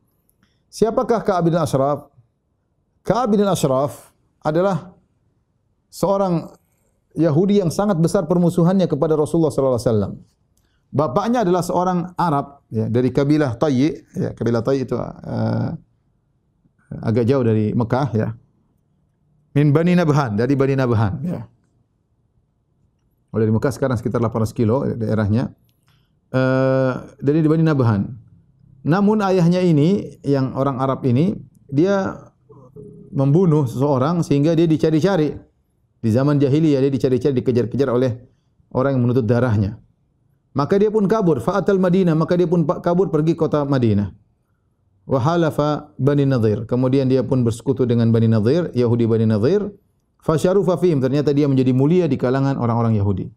[0.74, 2.10] Siapakah Ka'ab bin Al-Ashraf?
[3.06, 4.10] Ka'ab bin Al-Ashraf
[4.41, 4.98] adalah
[5.93, 6.50] seorang
[7.13, 10.13] Yahudi yang sangat besar permusuhannya kepada Rasulullah sallallahu alaihi wasallam.
[10.89, 15.78] Bapaknya adalah seorang Arab ya, dari kabilah Tayyi, ya, kabilah Tayyi itu uh,
[16.89, 18.28] agak jauh dari Mekah ya.
[19.54, 21.41] Min Bani Nabhan, dari Bani Nabhan ya.
[23.30, 25.54] Oh, dari Mekah sekarang sekitar 800 kilo daerahnya.
[26.30, 28.10] Uh, dari Bani Nabhan.
[28.86, 31.38] Namun ayahnya ini yang orang Arab ini
[31.69, 32.25] dia
[33.13, 35.34] membunuh seseorang sehingga dia dicari-cari.
[35.99, 38.17] Di zaman jahiliyah dia dicari-cari dikejar-kejar oleh
[38.71, 39.78] orang yang menuntut darahnya.
[40.56, 44.29] Maka dia pun kabur, fa'atal Madinah, maka dia pun kabur pergi kota Madinah
[45.10, 46.69] wa halafa Bani Nadir.
[46.69, 49.74] Kemudian dia pun bersekutu dengan Bani Nadir, Yahudi Bani Nadir.
[50.22, 53.32] Fasyarufa fihim, ternyata dia menjadi mulia di kalangan orang-orang Yahudi.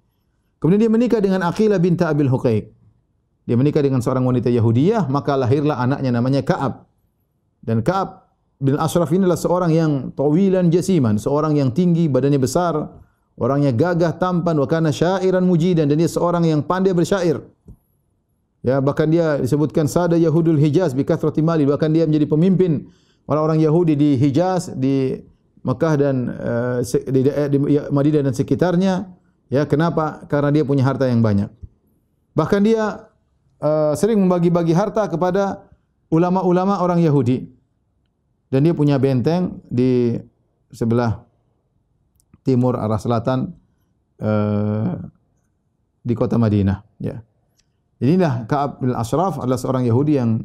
[0.60, 2.68] Kemudian dia menikah dengan Aqilah binta Abil Huqaiq.
[3.46, 6.86] Dia menikah dengan seorang wanita Yahudiyah, maka lahirlah anaknya namanya Ka'ab.
[7.62, 12.78] Dan Ka'ab bin Ashraf ini adalah seorang yang tawilan jasiman, seorang yang tinggi, badannya besar,
[13.38, 17.42] orangnya gagah, tampan, wa kana syairan mujidan dan dia seorang yang pandai bersyair.
[18.62, 22.86] Ya, bahkan dia disebutkan sada Yahudul Hijaz bi kathrati mali, bahkan dia menjadi pemimpin
[23.26, 25.18] orang-orang Yahudi di Hijaz, di
[25.66, 29.10] Mekah dan uh, di, di ya, Madinah dan sekitarnya.
[29.50, 30.24] Ya, kenapa?
[30.30, 31.50] Karena dia punya harta yang banyak.
[32.38, 33.10] Bahkan dia
[33.58, 35.66] uh, sering membagi-bagi harta kepada
[36.08, 37.50] ulama-ulama orang Yahudi.
[38.46, 40.14] Dan dia punya benteng di
[40.70, 41.24] sebelah
[42.46, 43.58] timur arah selatan
[44.22, 45.02] uh,
[46.04, 47.26] di kota Madinah, ya.
[48.02, 50.42] Inilah Ka'ab bin Ashraf adalah seorang Yahudi yang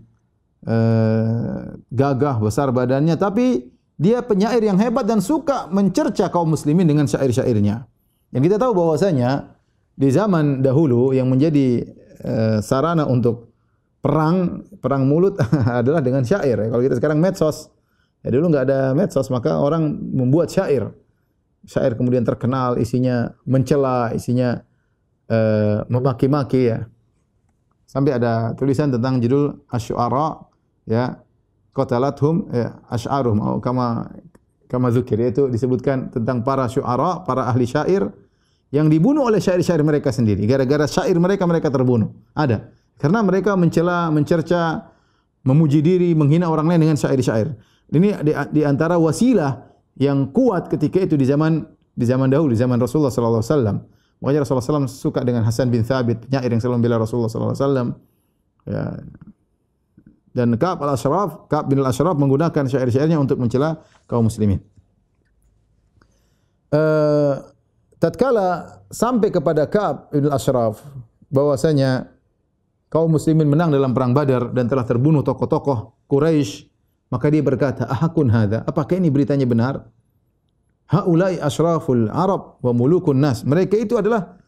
[0.69, 3.17] uh, gagah, besar badannya.
[3.17, 3.65] Tapi
[3.97, 7.89] dia penyair yang hebat dan suka mencerca kaum muslimin dengan syair-syairnya.
[8.29, 9.57] Yang kita tahu bahwasanya
[9.97, 11.81] di zaman dahulu yang menjadi
[12.21, 13.49] uh, sarana untuk
[14.05, 15.41] perang, perang mulut
[15.81, 16.61] adalah dengan syair.
[16.69, 17.73] Kalau kita sekarang medsos,
[18.21, 20.93] ya dulu enggak ada medsos, maka orang membuat syair.
[21.65, 24.61] Syair kemudian terkenal, isinya mencela, isinya
[25.25, 26.85] uh, memaki-maki ya
[27.87, 30.43] sampai ada tulisan tentang judul asy'ara
[30.85, 31.23] ya
[31.71, 34.11] qatalathum ya asy'aruhum atau kama
[34.67, 38.11] kama zikir itu disebutkan tentang para syu'ara para ahli syair
[38.67, 40.43] yang dibunuh oleh syair-syair mereka sendiri.
[40.43, 42.11] Gara-gara syair mereka mereka terbunuh.
[42.35, 42.67] Ada.
[42.99, 44.91] Karena mereka mencela, mencerca,
[45.47, 47.55] memuji diri, menghina orang lain dengan syair-syair.
[47.87, 49.63] Ini di, di antara wasilah
[49.95, 51.63] yang kuat ketika itu di zaman
[51.95, 53.77] di zaman dahulu, di zaman Rasulullah sallallahu alaihi wasallam.
[54.17, 57.87] Makanya Rasulullah SAW suka dengan Hasan bin Thabit, penyair yang selalu membela Rasulullah wasallam.
[58.65, 58.97] Ya.
[60.33, 64.61] Dan Ka'ab al-Ashraf, Ka'ab bin al-Ashraf menggunakan syair-syairnya untuk mencela kaum muslimin.
[66.67, 67.41] Uh,
[67.97, 70.81] tatkala sampai kepada Ka'ab bin al-Ashraf
[71.29, 72.09] bahwasanya
[72.93, 76.69] kaum muslimin menang dalam perang Badar dan telah terbunuh tokoh-tokoh Quraisy,
[77.09, 78.61] maka dia berkata, "Ahakun hadza?
[78.65, 79.89] Apakah ini beritanya benar?"
[80.87, 83.43] Haulai asyraful Arab wa mulukun nas.
[83.43, 84.39] Mereka itu adalah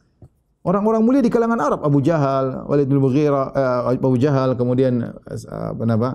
[0.63, 1.79] orang-orang mulia di kalangan Arab.
[1.83, 6.09] Abu Jahal, Walid bin Mughirah, uh, Abu Jahal, kemudian uh, apa nama?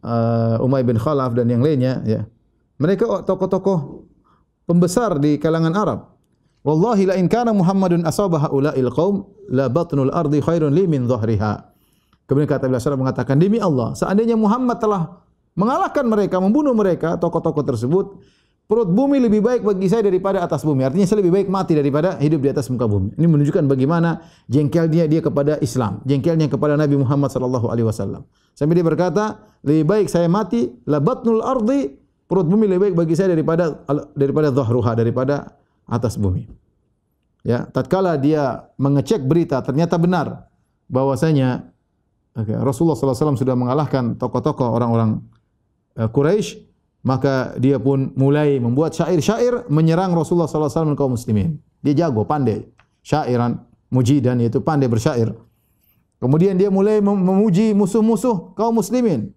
[0.00, 2.28] Uh, Umay bin Khalaf dan yang lainnya, ya.
[2.80, 4.08] Mereka tokoh-tokoh
[4.64, 6.00] pembesar di kalangan Arab.
[6.60, 11.72] Wallahi la in kana Muhammadun asaba haula'il qaum la batnul ardi khairun li min dhahriha.
[12.28, 15.24] Kemudian kata Ibnu Asy'ari mengatakan demi Allah, seandainya Muhammad telah
[15.56, 18.06] mengalahkan mereka, membunuh mereka, tokoh-tokoh tersebut,
[18.70, 20.86] perut bumi lebih baik bagi saya daripada atas bumi.
[20.86, 23.18] Artinya saya lebih baik mati daripada hidup di atas muka bumi.
[23.18, 28.22] Ini menunjukkan bagaimana jengkelnya dia kepada Islam, jengkelnya kepada Nabi Muhammad sallallahu alaihi wasallam.
[28.54, 31.98] Sampai dia berkata, lebih baik saya mati la batnul ardi,
[32.30, 33.82] perut bumi lebih baik bagi saya daripada
[34.14, 35.58] daripada dhahruha, daripada
[35.90, 36.46] atas bumi.
[37.42, 40.46] Ya, tatkala dia mengecek berita ternyata benar
[40.86, 41.74] bahwasanya
[42.38, 45.26] okay, Rasulullah sallallahu alaihi wasallam sudah mengalahkan tokoh-tokoh orang-orang
[45.98, 46.69] uh, Quraisy,
[47.00, 51.48] maka dia pun mulai membuat syair-syair menyerang Rasulullah sallallahu alaihi wasallam kaum muslimin.
[51.80, 52.68] Dia jago, pandai
[53.00, 55.32] syairan, mujidan yaitu pandai bersyair.
[56.20, 59.32] Kemudian dia mulai memuji musuh-musuh kaum muslimin.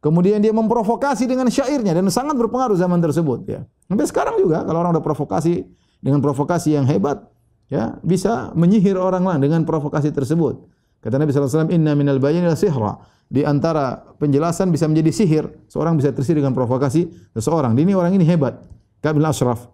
[0.00, 3.60] Kemudian dia memprovokasi dengan syairnya dan sangat berpengaruh zaman tersebut ya.
[3.90, 5.66] Sampai sekarang juga kalau orang ada provokasi
[6.00, 7.26] dengan provokasi yang hebat
[7.66, 10.62] ya bisa menyihir orang lain dengan provokasi tersebut.
[11.06, 12.98] Kata Nabi sallallahu alaihi wasallam, "Inna minal bayani sihra."
[13.30, 15.44] Di antara penjelasan bisa menjadi sihir.
[15.70, 17.74] Seorang bisa tersihir dengan provokasi seseorang.
[17.74, 18.62] Ini orang ini hebat.
[19.02, 19.70] Kabil Ashraf.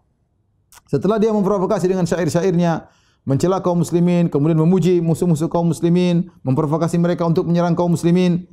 [0.88, 2.88] Setelah dia memprovokasi dengan syair-syairnya,
[3.28, 8.48] mencela kaum muslimin, kemudian memuji musuh-musuh kaum muslimin, memprovokasi mereka untuk menyerang kaum muslimin,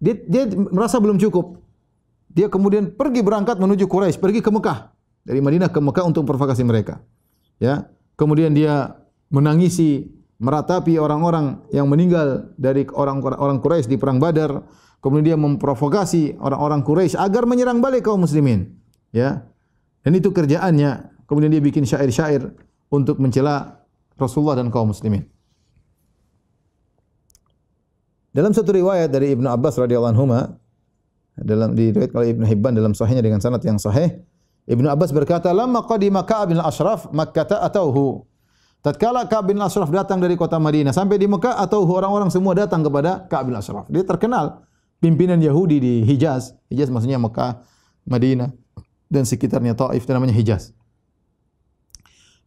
[0.00, 1.60] dia, dia merasa belum cukup.
[2.30, 4.92] Dia kemudian pergi berangkat menuju Quraisy, pergi ke Mekah.
[5.26, 7.02] Dari Madinah ke Mekah untuk provokasi mereka.
[7.60, 7.90] Ya.
[8.14, 9.00] Kemudian dia
[9.32, 10.08] menangisi,
[10.40, 14.64] meratapi orang-orang yang meninggal dari orang-orang Quraisy di perang Badar.
[15.00, 18.72] Kemudian dia memprovokasi orang-orang Quraisy agar menyerang balik kaum muslimin.
[19.12, 19.44] Ya.
[20.00, 21.12] Dan itu kerjaannya.
[21.28, 22.56] Kemudian dia bikin syair-syair
[22.88, 23.84] untuk mencela
[24.16, 25.28] Rasulullah dan kaum muslimin.
[28.30, 30.26] Dalam satu riwayat dari Ibnu Abbas radhiyallahu anhu
[31.40, 34.22] dalam diriwayatkan oleh Ibnu Hibban dalam sahihnya dengan sanad yang sahih,
[34.70, 38.29] Ibnu Abbas berkata, "Lamma qadima Ka'ab bin Ashraf Makkah atauhu."
[38.80, 42.80] Tatkala Ka'ab bin Ashraf datang dari kota Madinah sampai di Mekah atau orang-orang semua datang
[42.80, 43.84] kepada Ka'ab bin Ashraf.
[43.92, 44.64] Dia terkenal
[45.04, 46.56] pimpinan Yahudi di Hijaz.
[46.72, 47.60] Hijaz maksudnya Mekah,
[48.08, 48.48] Madinah
[49.12, 50.72] dan sekitarnya Taif itu namanya Hijaz.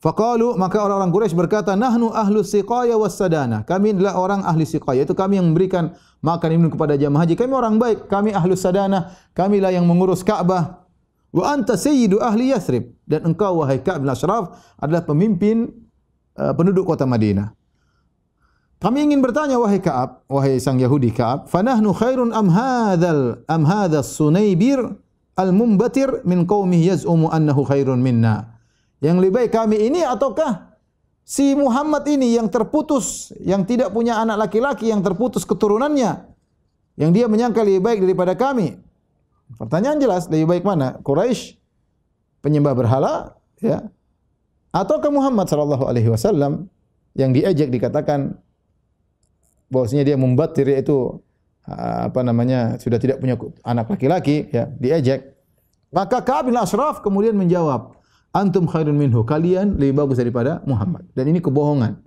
[0.04, 3.64] Faqalu maka orang-orang Quraisy berkata nahnu ahlu siqaya was sadana.
[3.64, 5.06] Kami adalah orang ahli siqaya.
[5.06, 7.40] Itu kami yang memberikan makan minum kepada jamaah haji.
[7.40, 8.12] Kami orang baik.
[8.12, 9.16] Kami ahlu sadana.
[9.32, 10.84] Kami lah yang mengurus Ka'bah.
[11.32, 12.92] Wa anta sayyidu ahli Yathrib.
[13.08, 15.72] Dan engkau wahai Ka'b bin Ashraf adalah pemimpin
[16.38, 17.54] uh, penduduk kota Madinah.
[18.84, 24.12] Kami ingin bertanya wahai Ka'ab, wahai sang Yahudi Ka'ab, fanahnu khairun am hadzal am hadzas
[24.12, 24.84] sunaybir
[25.40, 28.60] al-mumbatir min qaumihi yaz'umu annahu khairun minna.
[29.00, 30.76] Yang lebih baik kami ini ataukah
[31.24, 36.28] si Muhammad ini yang terputus, yang tidak punya anak laki-laki, yang terputus keturunannya,
[37.00, 38.84] yang dia menyangka lebih baik daripada kami?
[39.56, 41.00] Pertanyaan jelas, lebih baik mana?
[41.00, 41.56] Quraisy
[42.44, 43.88] penyembah berhala, ya,
[44.74, 46.68] atau ke Muhammad sallallahu alaihi wasallam
[47.14, 48.34] yang diejek dikatakan
[49.70, 51.22] bahwasanya dia membatir yaitu
[51.70, 55.32] apa namanya sudah tidak punya anak laki-laki ya diejek.
[55.94, 58.02] Maka Ka'ab bin Ashraf kemudian menjawab
[58.34, 61.06] antum khairun minhu kalian lebih bagus daripada Muhammad.
[61.14, 62.02] Dan ini kebohongan.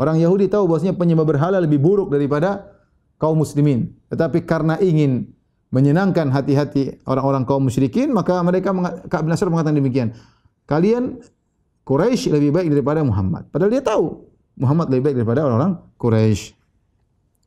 [0.00, 2.80] Orang Yahudi tahu bahwasanya penyembah berhala lebih buruk daripada
[3.20, 3.92] kaum muslimin.
[4.08, 5.36] Tetapi karena ingin
[5.68, 8.72] menyenangkan hati-hati orang-orang kaum musyrikin maka mereka
[9.12, 10.08] Ka'ab bin Ashraf mengatakan demikian
[10.64, 11.20] kalian
[11.86, 13.46] Quraisy lebih baik daripada Muhammad.
[13.54, 14.26] Padahal dia tahu
[14.58, 16.56] Muhammad lebih baik daripada orang-orang Quraisy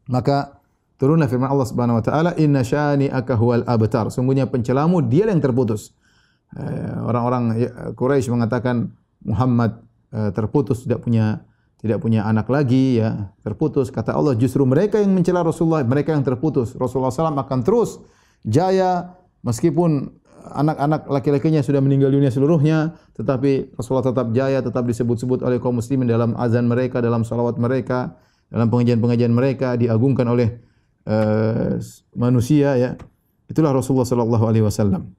[0.09, 0.57] maka
[0.97, 4.09] turunlah firman Allah Subhanahu wa taala inna syani akahual abtar.
[4.09, 5.93] Sungguhnya pencelamu dia yang terputus.
[6.57, 8.89] Eh, orang-orang ya, Quraisy mengatakan
[9.21, 11.45] Muhammad eh, terputus tidak punya
[11.79, 13.31] tidak punya anak lagi ya.
[13.45, 14.35] Terputus kata Allah.
[14.35, 16.75] Justru mereka yang mencela Rasulullah mereka yang terputus.
[16.75, 18.01] Rasulullah SAW akan terus
[18.43, 20.18] jaya meskipun
[20.55, 26.07] anak-anak laki-lakinya sudah meninggal dunia seluruhnya, tetapi Rasulullah tetap jaya, tetap disebut-sebut oleh kaum muslimin
[26.07, 28.17] dalam azan mereka, dalam salawat mereka,
[28.49, 30.63] dalam pengajian-pengajian mereka, diagungkan oleh
[31.05, 31.77] uh,
[32.17, 32.95] manusia ya.
[33.49, 35.13] Itulah Rasulullah sallallahu alaihi wasallam.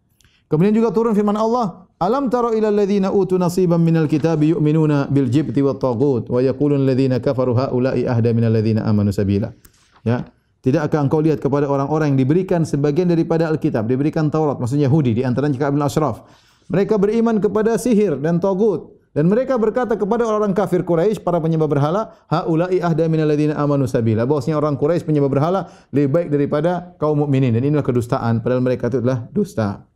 [0.51, 5.31] Kemudian juga turun firman Allah, "Alam tara ila alladziina utu nasiban minal kitabi yu'minuna bil
[5.31, 9.55] jibti wat taghut wa yaqulun alladziina kafaru haula'i ahda minal ladziina amanu sabila."
[10.03, 10.27] Ya.
[10.61, 15.23] Tidakkah engkau lihat kepada orang-orang yang diberikan sebagian daripada Alkitab, diberikan Taurat, maksudnya Yahudi di
[15.25, 16.29] antaranya Ka'ab bin Ashraf.
[16.69, 21.67] Mereka beriman kepada sihir dan tagut dan mereka berkata kepada orang-orang kafir Quraisy para penyembah
[21.67, 24.29] berhala, haula'i ahda minal ladzina amanu sabila.
[24.29, 28.93] Bahwasanya orang Quraisy penyembah berhala lebih baik daripada kaum mukminin dan inilah kedustaan padahal mereka
[28.93, 29.89] itu adalah dusta.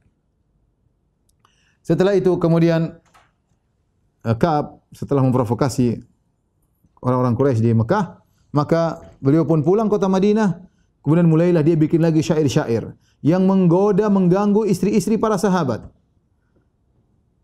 [1.85, 2.97] Setelah itu kemudian
[4.25, 6.01] eh, Ka'ab setelah memprovokasi
[7.05, 8.25] orang-orang Quraisy di Mekah,
[8.55, 10.61] Maka beliau pun pulang kota Madinah.
[11.01, 12.93] Kemudian mulailah dia bikin lagi syair-syair
[13.25, 15.89] yang menggoda, mengganggu istri-istri para sahabat.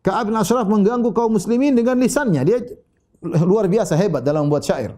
[0.00, 2.40] Ka'ab bin Ashraf mengganggu kaum muslimin dengan lisannya.
[2.44, 2.58] Dia
[3.20, 4.96] luar biasa hebat dalam membuat syair.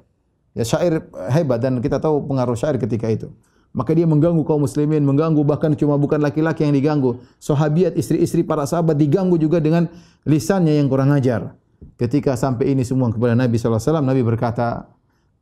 [0.55, 3.31] Ya syair hebat dan kita tahu pengaruh syair ketika itu.
[3.73, 7.19] Maka dia mengganggu kaum muslimin, mengganggu bahkan cuma bukan laki-laki yang diganggu.
[7.41, 9.89] Sahabiat, istri-istri para sahabat diganggu juga dengan
[10.29, 11.57] lisannya yang kurang ajar.
[11.97, 14.93] Ketika sampai ini semua kepada Nabi SAW, Nabi berkata,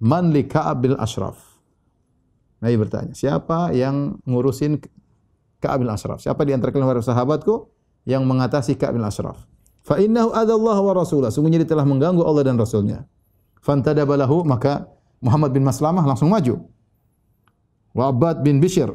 [0.01, 1.37] Man li Ka'ab bin Ashraf?
[2.65, 4.81] Nabi bertanya, siapa yang ngurusin
[5.61, 6.25] Ka'ab bin Ashraf?
[6.25, 7.69] Siapa di antara kalian sahabatku
[8.09, 9.45] yang mengatasi Ka'ab bin Ashraf?
[9.85, 11.29] Fa innahu Allah wa rasulah.
[11.29, 13.05] Sungguhnya dia telah mengganggu Allah dan Rasulnya.
[13.61, 14.89] Fantadaba lahu, maka
[15.21, 16.65] Muhammad bin Maslamah langsung maju.
[17.93, 18.93] Wa Abbad bin Bishr.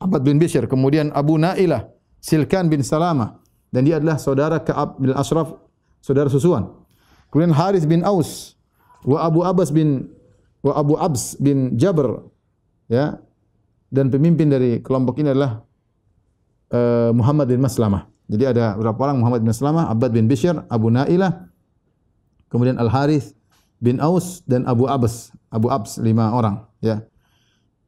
[0.00, 0.68] Abbad bin Bishr.
[0.68, 1.88] Kemudian Abu Na'ilah.
[2.20, 3.40] Silkan bin Salamah.
[3.72, 5.56] Dan dia adalah saudara Ka'ab bin Ashraf.
[6.00, 6.68] Saudara susuan.
[7.32, 8.59] Kemudian Haris bin Aus
[9.04, 10.08] wa Abu Abbas bin
[10.60, 12.20] wa Abu Abs bin Jabr
[12.90, 13.16] ya
[13.90, 15.64] dan pemimpin dari kelompok ini adalah
[16.70, 18.06] uh, Muhammad bin Maslamah.
[18.30, 21.50] Jadi ada beberapa orang Muhammad bin Maslamah, Abbad bin Bishr, Abu Nailah,
[22.46, 23.34] kemudian Al Harith
[23.82, 27.02] bin Aus dan Abu Abbas, Abu Abs lima orang ya.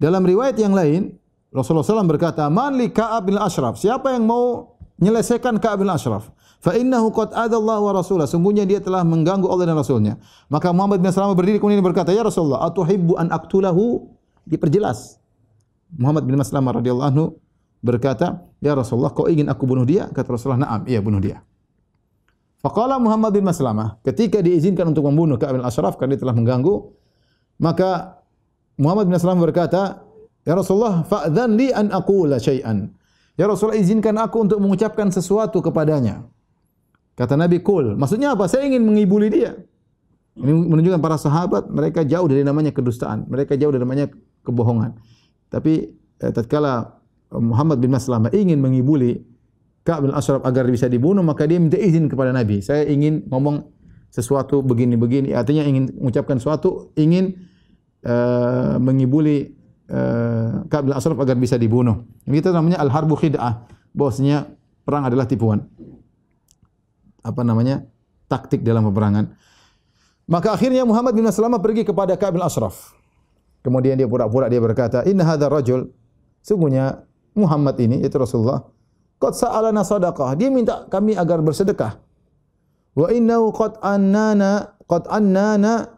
[0.02, 1.14] Dalam riwayat yang lain
[1.52, 6.32] Rasulullah SAW berkata, "Man li Ka'ab bin Ashraf?" Siapa yang mau menyelesaikan Ka'ab bin Ashraf?
[6.62, 10.14] Fa innahu qad ada Allah wa rasulah sungguhnya dia telah mengganggu Allah dan rasulnya.
[10.46, 14.06] Maka Muhammad bin Salamah berdiri kemudian berkata ya Rasulullah atuhibbu an aqtulahu
[14.46, 15.18] diperjelas.
[15.92, 17.24] Muhammad bin Maslamah radhiyallahu anhu
[17.84, 20.08] berkata ya Rasulullah kau ingin aku bunuh dia?
[20.08, 21.44] Kata Rasulullah na'am iya bunuh dia.
[22.62, 26.94] Faqala Muhammad bin Maslamah ketika diizinkan untuk membunuh Ka'ab bin Ashraf karena dia telah mengganggu
[27.58, 28.22] maka
[28.78, 30.06] Muhammad bin Maslamah berkata
[30.46, 32.88] ya Rasulullah fa'dhan li an aqula syai'an.
[33.34, 36.22] Ya Rasulullah izinkan aku untuk mengucapkan sesuatu kepadanya.
[37.12, 37.92] Kata Nabi kul.
[37.94, 38.48] Maksudnya apa?
[38.48, 39.52] Saya ingin mengibuli dia.
[40.32, 43.28] Ini menunjukkan para sahabat mereka jauh dari namanya kedustaan.
[43.28, 44.08] Mereka jauh dari namanya
[44.48, 44.96] kebohongan.
[45.52, 46.96] Tapi eh, tatkala
[47.36, 49.20] Muhammad bin Maslamah ingin mengibuli
[49.82, 52.62] Ka'ab bin Ashraf agar bisa dibunuh, maka dia minta izin kepada Nabi.
[52.62, 53.66] Saya ingin ngomong
[54.08, 55.34] sesuatu begini-begini.
[55.34, 57.34] Artinya ingin mengucapkan sesuatu, ingin
[58.06, 59.52] uh, mengibuli
[59.90, 62.08] uh, Ka'ab bin Ashraf agar bisa dibunuh.
[62.24, 63.68] Ini kita namanya al-harbu khid'ah.
[63.92, 64.48] Bahwasanya
[64.86, 65.66] perang adalah tipuan
[67.22, 67.86] apa namanya
[68.26, 69.34] taktik dalam peperangan.
[70.30, 72.94] Maka akhirnya Muhammad bin Maslamah pergi kepada Ka'ab bin Ashraf.
[73.62, 75.90] Kemudian dia pura-pura dia berkata, "Inna hadha rajul"
[76.42, 77.06] Sungguhnya
[77.38, 78.66] Muhammad ini yaitu Rasulullah
[79.22, 80.34] qad sa'alana sadaqah.
[80.34, 82.02] Dia minta kami agar bersedekah.
[82.98, 85.96] Wa innahu qad annana qad annana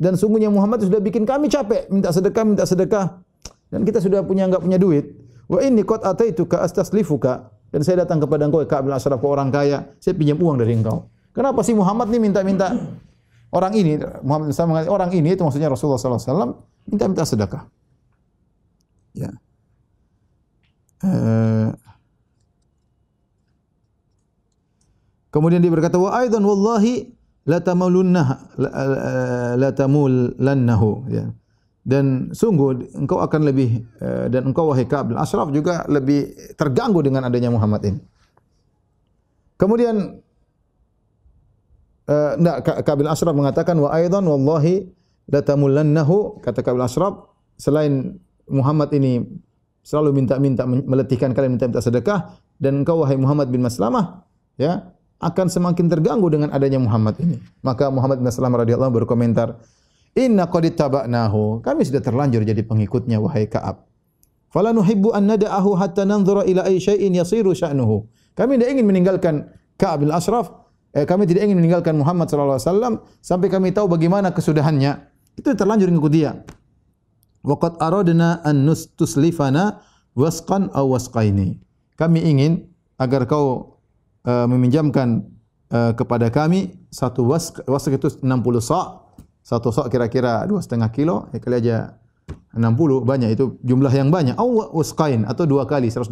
[0.00, 3.20] dan sungguhnya Muhammad sudah bikin kami capek minta sedekah minta sedekah
[3.68, 5.12] dan kita sudah punya enggak punya duit.
[5.46, 9.92] Wa inni qad ataituka astaslifuka dan saya datang kepada engkau Ka'ab bin Ashraf orang kaya,
[10.00, 11.08] saya pinjam uang dari engkau.
[11.36, 12.72] Kenapa sih Muhammad ni minta-minta
[13.52, 16.50] orang ini Muhammad SAW mengatakan orang ini itu maksudnya Rasulullah wasallam
[16.88, 17.62] minta-minta sedekah.
[19.12, 19.30] Ya.
[20.98, 21.70] Uh,
[25.30, 27.14] kemudian dia berkata wa aidan wallahi
[27.46, 28.50] la tamulunna
[29.54, 31.30] la tamullannahu ya
[31.88, 37.00] dan sungguh engkau akan lebih eh, dan engkau wahai Ka'ab bin Ashraf juga lebih terganggu
[37.00, 38.00] dengan adanya Muhammad ini.
[39.58, 40.20] Kemudian
[42.06, 44.86] uh, enggak Ka'ab bin Ashraf mengatakan wa aidan wallahi
[45.32, 47.14] la tamullannahu kata Ka'ab bin Ashraf
[47.58, 49.24] selain Muhammad ini
[49.82, 54.22] selalu minta-minta meletihkan kalian minta-minta sedekah dan engkau wahai Muhammad bin Maslamah
[54.60, 57.42] ya akan semakin terganggu dengan adanya Muhammad ini.
[57.66, 59.58] Maka Muhammad bin Maslamah radhiyallahu berkomentar,
[60.18, 61.62] Inna qad ittaba'nahu.
[61.62, 63.86] Kami sudah terlanjur jadi pengikutnya wahai Ka'ab.
[64.50, 68.10] Fala nuhibbu an nada'ahu hatta nanzura ila ay syai'in yasiru sya'nuhu.
[68.34, 69.34] Kami tidak ingin meninggalkan
[69.78, 70.50] Ka'ab bin Ashraf.
[70.90, 75.06] Eh, kami tidak ingin meninggalkan Muhammad sallallahu alaihi wasallam sampai kami tahu bagaimana kesudahannya.
[75.38, 76.34] Itu terlanjur ikut dia.
[77.46, 79.78] Wa qad aradna an nustuslifana
[80.18, 81.62] wasqan aw wasqaini.
[81.98, 82.66] kami ingin
[82.98, 83.78] agar kau
[84.22, 85.26] uh, meminjamkan
[85.70, 88.26] uh, kepada kami satu wask, wask itu 60
[88.62, 89.07] sa'
[89.48, 91.96] satu sa' kira-kira 2,5 kilo, ya kali aja
[92.52, 94.36] 60 banyak itu jumlah yang banyak.
[94.36, 96.04] Aw wasqain atau dua kali 120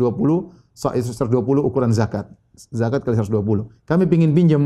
[0.72, 2.32] sa' itu 120 ukuran zakat.
[2.56, 3.68] Zakat kali 120.
[3.84, 4.62] Kami ingin pinjam.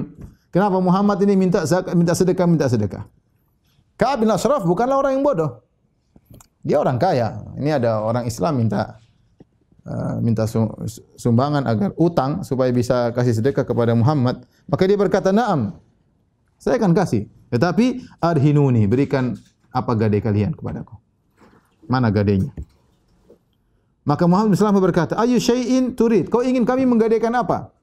[0.54, 3.10] Kenapa Muhammad ini minta zakat, minta sedekah, minta sedekah?
[3.98, 5.66] Ka'ab bin Ashraf bukanlah orang yang bodoh.
[6.62, 7.42] Dia orang kaya.
[7.58, 9.02] Ini ada orang Islam minta
[9.82, 10.46] uh, minta
[11.18, 14.46] sumbangan agar utang supaya bisa kasih sedekah kepada Muhammad.
[14.70, 15.74] Maka dia berkata, "Na'am.
[16.54, 17.26] Saya akan kasih.
[17.50, 19.34] Tetapi arhinuni, berikan
[19.74, 20.94] apa gadai kalian kepadaku."
[21.90, 22.54] Mana gadainya?
[24.06, 26.30] Maka Muhammad Salamah berkata, "Ayu syai'in turid?
[26.30, 27.74] Kau ingin kami menggadaikan apa?"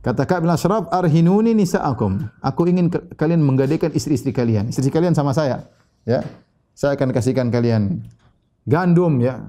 [0.00, 2.88] Kata Ka'ab bin Ashraf, "Arhinuni nisa'akum." Aku ingin
[3.20, 4.72] kalian menggadaikan istri-istri kalian.
[4.72, 5.68] Istri kalian sama saya,
[6.08, 6.24] ya
[6.80, 8.00] saya akan kasihkan kalian
[8.64, 9.44] gandum ya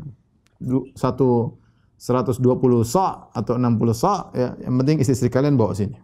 [1.00, 1.56] satu
[1.96, 2.44] 120
[2.84, 5.96] sa atau 60 sa ya yang penting istri-istri kalian bawa sini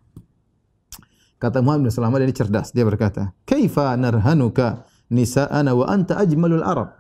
[1.38, 6.98] kata Muhammad bin Salamah ini cerdas dia berkata kaifa narhanuka nisa'ana wa anta ajmalul arab?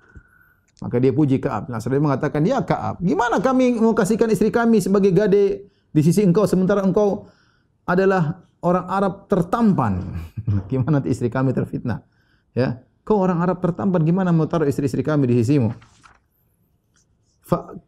[0.77, 1.73] Maka dia puji Ka'ab.
[1.73, 6.21] Nah, dia mengatakan ya Ka'ab gimana kami mau kasihkan istri kami sebagai gade di sisi
[6.21, 7.25] engkau sementara engkau
[7.89, 10.03] adalah orang Arab tertampan.
[10.69, 12.03] Gimana nanti istri kami terfitnah?
[12.51, 12.83] Ya?
[13.07, 15.71] Kau orang Arab tertampan, gimana mau taruh istri-istri kami di sisimu?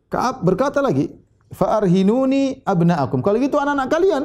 [0.07, 1.11] Kaab berkata lagi,
[1.51, 3.19] Fa'arhinuni abna'akum.
[3.19, 4.23] Kalau gitu anak-anak kalian,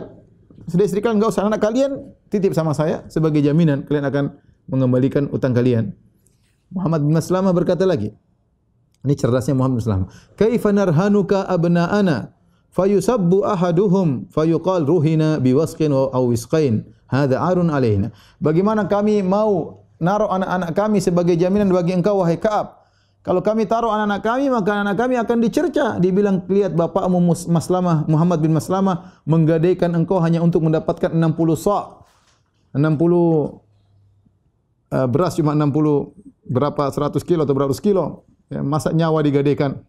[0.68, 4.24] sudah istri kalian, enggak usah anak kalian, titip sama saya sebagai jaminan kalian akan
[4.68, 5.92] mengembalikan utang kalian.
[6.72, 8.10] Muhammad bin Maslamah berkata lagi,
[9.04, 10.08] ini cerdasnya Muhammad bin Maslamah.
[10.34, 12.32] Kaifa narhanuka abna'ana
[12.72, 16.82] fayusabbu ahaduhum fayuqal ruhina biwasqin wa awisqain.
[17.04, 18.10] Hadha arun alaina.
[18.40, 22.83] Bagaimana kami mau naruh anak-anak kami sebagai jaminan bagi engkau wahai Ka'ab.
[23.24, 25.96] Kalau kami taruh anak-anak kami, maka anak kami akan dicerca.
[25.96, 32.04] Dibilang, lihat bapakmu Maslamah, Muhammad bin Maslamah, menggadaikan engkau hanya untuk mendapatkan 60 sa'
[32.76, 32.84] 60
[34.92, 35.72] uh, beras cuma 60
[36.44, 38.28] berapa 100 kilo atau berapa kilo.
[38.52, 39.80] Ya, masa nyawa digadaikan.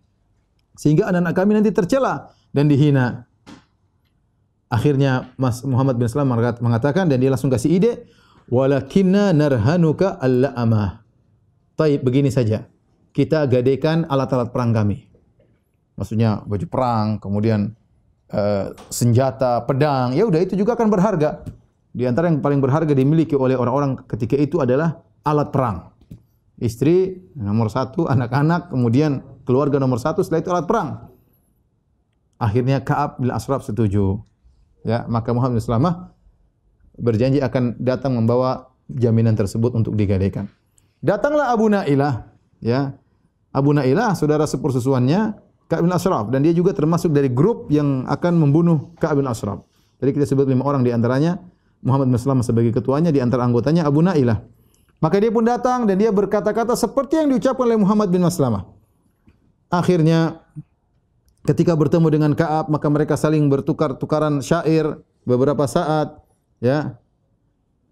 [0.79, 3.27] Sehingga anak-anak kami nanti tercela dan dihina.
[4.71, 6.31] Akhirnya Mas Muhammad bin Salam
[6.63, 7.91] mengatakan dan dia langsung kasih ide,
[8.47, 11.03] walakinna narhanuka al-la'amah.
[11.75, 12.63] Taib begini saja.
[13.15, 15.07] Kita gadaikan alat-alat perang kami.
[15.95, 17.71] Maksudnya baju perang, kemudian
[18.35, 21.47] uh, senjata, pedang, ya udah itu juga akan berharga.
[21.95, 25.95] Di antara yang paling berharga dimiliki oleh orang-orang ketika itu adalah alat perang.
[26.59, 30.89] Istri nomor satu, anak-anak, kemudian keluarga nomor satu, setelah itu alat perang.
[32.35, 34.19] Akhirnya Kaab bin Asraf setuju.
[34.83, 36.11] Ya, maka Muhammad Salamah
[36.99, 40.51] berjanji akan datang membawa jaminan tersebut untuk digadaikan.
[40.99, 42.27] Datanglah Abu Nailah,
[42.59, 42.93] ya.
[43.55, 45.39] Abu Nailah saudara sepersusuannya
[45.71, 49.63] Ka'ab bin Ashraf dan dia juga termasuk dari grup yang akan membunuh Ka'ab bin Ashraf.
[50.03, 51.39] Jadi kita sebut lima orang di antaranya
[51.79, 54.43] Muhammad bin Salam sebagai ketuanya di antara anggotanya Abu Nailah.
[54.99, 58.67] Maka dia pun datang dan dia berkata-kata seperti yang diucapkan oleh Muhammad bin Maslamah.
[59.71, 60.43] Akhirnya
[61.47, 66.19] ketika bertemu dengan Ka'ab maka mereka saling bertukar-tukaran syair beberapa saat
[66.59, 66.97] ya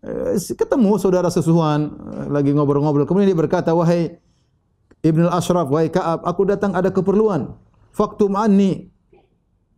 [0.01, 4.17] eh, ketemu saudara sesuhan eh, lagi ngobrol-ngobrol kemudian dia berkata wahai
[5.03, 7.59] Ibnu Ashraf wahai Ka'ab aku datang ada keperluan
[7.91, 8.87] faktum anni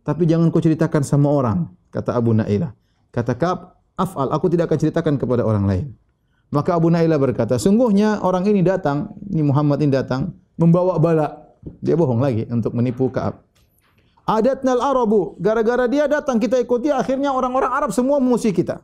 [0.06, 2.70] tapi jangan kau ceritakan sama orang kata Abu Nailah
[3.10, 5.86] kata Ka'ab afal aku tidak akan ceritakan kepada orang lain
[6.54, 11.50] maka Abu Nailah berkata sungguhnya orang ini datang ini Muhammad ini datang membawa bala
[11.82, 13.46] dia bohong lagi untuk menipu Ka'ab
[14.26, 15.38] Adatna al-Arabu.
[15.38, 18.82] Gara-gara dia datang kita ikuti akhirnya orang-orang Arab semua memusuhi kita.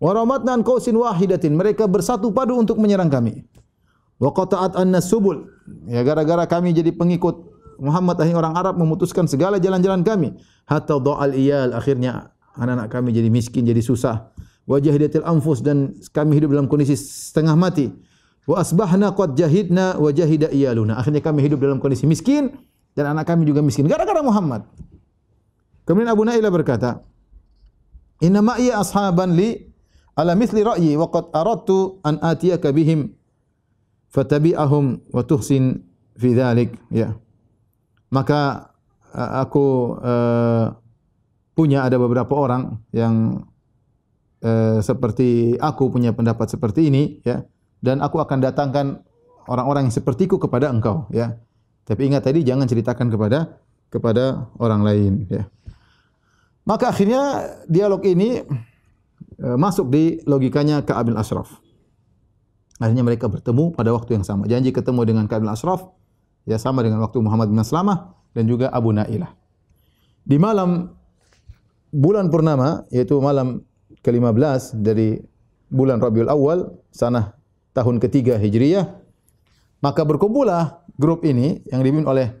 [0.00, 1.52] Waramatna an qausin wahidatin.
[1.52, 3.44] Mereka bersatu padu untuk menyerang kami.
[4.20, 5.48] Wa qata'at anna subul.
[5.88, 7.48] Ya gara-gara kami jadi pengikut
[7.80, 10.36] Muhammad akhirnya orang Arab memutuskan segala jalan-jalan kami.
[10.68, 11.72] Hatta dha'al iyal.
[11.72, 14.28] Akhirnya anak-anak kami jadi miskin, jadi susah.
[14.68, 17.88] Wa jahidatil anfus dan kami hidup dalam kondisi setengah mati.
[18.44, 21.00] Wa asbahna qad jahidna wa jahida iyaluna.
[21.00, 22.52] Akhirnya kami hidup dalam kondisi miskin
[22.92, 24.68] dan anak kami juga miskin gara-gara Muhammad.
[25.88, 27.00] Kemudian Abu Nailah berkata,
[28.20, 29.72] "Inna ma iya ashaban li
[30.12, 33.16] ala mithli ra'yi wa qad aradtu an atiyaka bihim
[34.10, 35.86] fatabi'ahum wa tuhsin
[36.18, 37.16] fi dhalik." Ya.
[38.10, 38.70] Maka
[39.14, 40.74] aku uh,
[41.54, 43.46] punya ada beberapa orang yang
[44.42, 47.42] uh, seperti aku punya pendapat seperti ini ya
[47.82, 49.02] dan aku akan datangkan
[49.50, 51.36] orang-orang yang sepertiku kepada engkau ya
[51.84, 53.58] tapi ingat tadi jangan ceritakan kepada
[53.90, 55.50] kepada orang lain ya.
[56.62, 58.46] Maka akhirnya dialog ini
[59.42, 61.58] e, masuk di logikanya Ka'ab bin Ashraf.
[62.80, 64.48] Akhirnya mereka bertemu pada waktu yang sama.
[64.48, 65.92] Janji ketemu dengan Ka'ab bin Ashraf
[66.48, 69.36] ya sama dengan waktu Muhammad bin Aslamah dan juga Abu Nailah.
[70.24, 70.96] Di malam
[71.92, 73.60] bulan purnama yaitu malam
[74.00, 75.20] ke-15 dari
[75.68, 77.36] bulan Rabiul Awal sanah
[77.76, 78.86] tahun ketiga Hijriyah
[79.84, 82.32] maka berkumpullah grup ini yang dipimpin oleh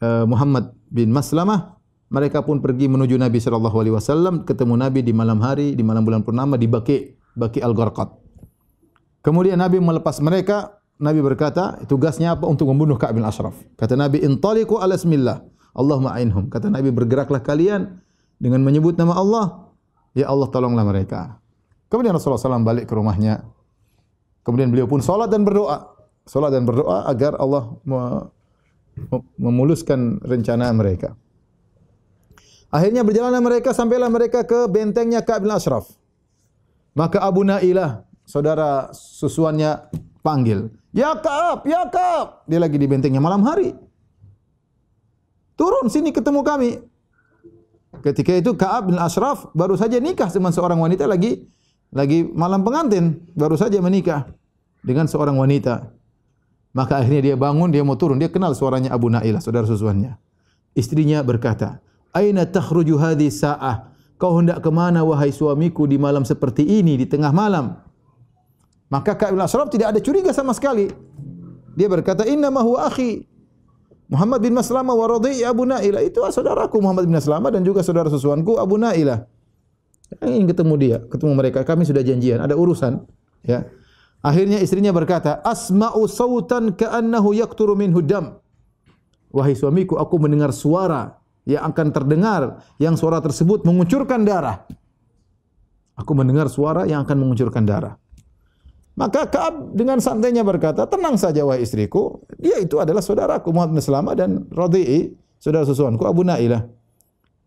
[0.00, 5.12] uh, Muhammad bin Maslamah mereka pun pergi menuju Nabi sallallahu alaihi wasallam ketemu Nabi di
[5.12, 8.25] malam hari di malam bulan purnama di Baqi Baqi Al-Gharqad
[9.26, 14.22] kemudian Nabi melepas mereka Nabi berkata tugasnya apa untuk membunuh Ka'ab bin Ashraf kata Nabi
[14.22, 15.42] intaliqu ala bismillah
[15.74, 18.06] Allahumma ainhum kata Nabi bergeraklah kalian
[18.36, 19.72] dengan menyebut nama Allah,
[20.12, 21.40] ya Allah tolonglah mereka.
[21.88, 23.44] Kemudian Rasulullah SAW balik ke rumahnya.
[24.44, 25.96] Kemudian beliau pun solat dan berdoa.
[26.26, 27.78] Solat dan berdoa agar Allah
[29.38, 31.14] memuluskan rencana mereka.
[32.68, 35.86] Akhirnya berjalan mereka sampailah mereka ke bentengnya Ka'ab bin Ashraf.
[36.96, 39.88] Maka Abu Nailah, saudara susuannya
[40.20, 40.68] panggil.
[40.90, 42.44] Ya Ka'ab, ya Ka'ab.
[42.50, 43.72] Dia lagi di bentengnya malam hari.
[45.56, 46.70] Turun sini ketemu kami.
[48.04, 51.48] Ketika itu Ka'ab bin Ashraf baru saja nikah dengan seorang wanita lagi
[51.94, 54.28] lagi malam pengantin, baru saja menikah
[54.82, 55.94] dengan seorang wanita.
[56.76, 60.20] Maka akhirnya dia bangun, dia mau turun, dia kenal suaranya Abu Nailah, saudara susuannya.
[60.76, 61.80] Istrinya berkata,
[62.12, 63.96] "Aina takhruju hadhi sa'ah?
[64.20, 67.85] Kau hendak ke mana wahai suamiku di malam seperti ini di tengah malam?"
[68.86, 70.86] Maka Ka'ab bin Ashraf tidak ada curiga sama sekali.
[71.74, 73.26] Dia berkata, "Inna ma huwa akhi."
[74.06, 78.06] Muhammad bin Maslama wa radhi Abu Nailah itu saudaraku Muhammad bin Maslama dan juga saudara
[78.06, 79.26] susuanku Abu Nailah.
[80.22, 81.66] Ingin ketemu dia, ketemu mereka.
[81.66, 83.02] Kami sudah janjian, ada urusan.
[83.42, 83.66] Ya.
[84.22, 88.38] Akhirnya istrinya berkata, Asma'u sautan ka'annahu yakturu minhu dam.
[89.34, 94.66] Wahai suamiku, aku mendengar suara yang akan terdengar, yang suara tersebut mengucurkan darah.
[95.98, 97.98] Aku mendengar suara yang akan mengucurkan darah.
[98.96, 103.84] Maka Kaab dengan santainya berkata, tenang saja wahai istriku, dia itu adalah saudaraku Muhammad bin
[103.84, 106.64] Salama dan Radhi'i, saudara susuanku Abu Nailah.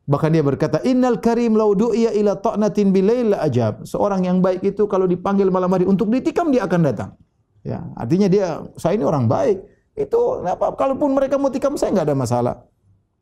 [0.05, 3.81] Bahkan dia berkata, Innal karim lau du'iya ila ta'natin bilayla ajab.
[3.81, 7.17] Seorang yang baik itu kalau dipanggil malam hari untuk ditikam, dia akan datang.
[7.65, 9.57] Ya, artinya dia, saya ini orang baik.
[9.97, 12.55] Itu, apa, kalaupun mereka mau tikam, saya enggak ada masalah.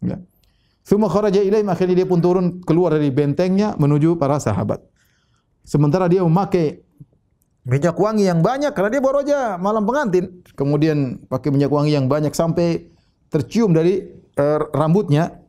[0.03, 0.19] Ya.
[0.87, 4.79] Thumma kharaja ilaih, akhirnya dia pun turun keluar dari bentengnya menuju para sahabat.
[5.67, 6.86] Sementara dia memakai
[7.67, 10.39] minyak wangi yang banyak karena dia baru aja malam pengantin.
[10.55, 12.87] Kemudian pakai minyak wangi yang banyak sampai
[13.27, 14.07] tercium dari
[14.39, 15.43] uh, rambutnya.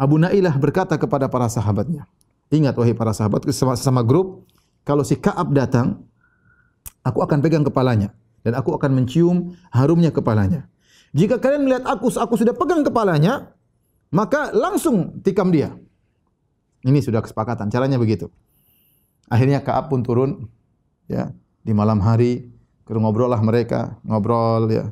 [0.00, 2.10] Abu Nailah berkata kepada para sahabatnya,
[2.50, 4.50] ingat wahai para sahabat sama, sama grup,
[4.82, 6.02] kalau si Kaab datang,
[7.06, 8.10] aku akan pegang kepalanya
[8.42, 10.66] dan aku akan mencium harumnya kepalanya.
[11.14, 13.54] Jika kalian melihat aku, aku sudah pegang kepalanya,
[14.10, 15.70] maka langsung tikam dia.
[16.82, 18.26] Ini sudah kesepakatan, caranya begitu.
[19.30, 20.50] Akhirnya Kaab pun turun
[21.12, 21.30] ya.
[21.62, 22.52] Di malam hari
[22.88, 24.90] ngobrol lah mereka ngobrol ya.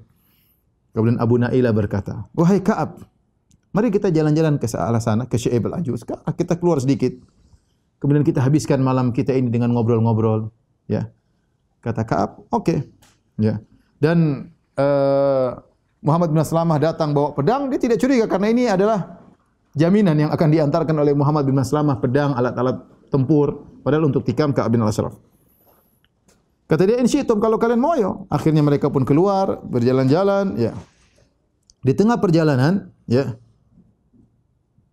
[0.96, 2.98] Kemudian Abu Nailah berkata wahai Kaab
[3.70, 7.12] mari kita jalan-jalan ke searah sana ke Syaib al-Ajuz kita keluar sedikit.
[8.00, 10.48] Kemudian kita habiskan malam kita ini dengan ngobrol-ngobrol
[10.88, 11.12] ya.
[11.84, 12.78] Kata Kaab oke okay.
[13.36, 13.60] ya.
[14.00, 14.48] Dan
[14.80, 15.60] uh,
[16.00, 17.68] Muhammad bin Aslamah datang bawa pedang.
[17.68, 19.20] Dia tidak curiga karena ini adalah
[19.76, 22.80] jaminan yang akan diantarkan oleh Muhammad bin Aslamah pedang alat-alat
[23.12, 25.29] tempur padahal untuk tikam Ka'ab bin Al-Ashraf
[26.70, 28.30] Kata dia, insyitum kalau kalian mau yo.
[28.30, 30.54] Akhirnya mereka pun keluar, berjalan-jalan.
[30.54, 30.70] Ya.
[31.82, 33.34] Di tengah perjalanan, ya.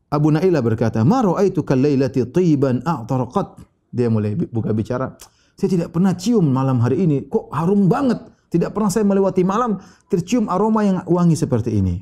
[0.09, 3.61] Abu Nailah berkata, Maru aitu kalailati tiban a'tarqat.
[3.93, 5.13] Dia mulai buka bicara.
[5.53, 7.29] Saya tidak pernah cium malam hari ini.
[7.29, 8.25] Kok harum banget.
[8.49, 9.77] Tidak pernah saya melewati malam
[10.09, 12.01] tercium aroma yang wangi seperti ini.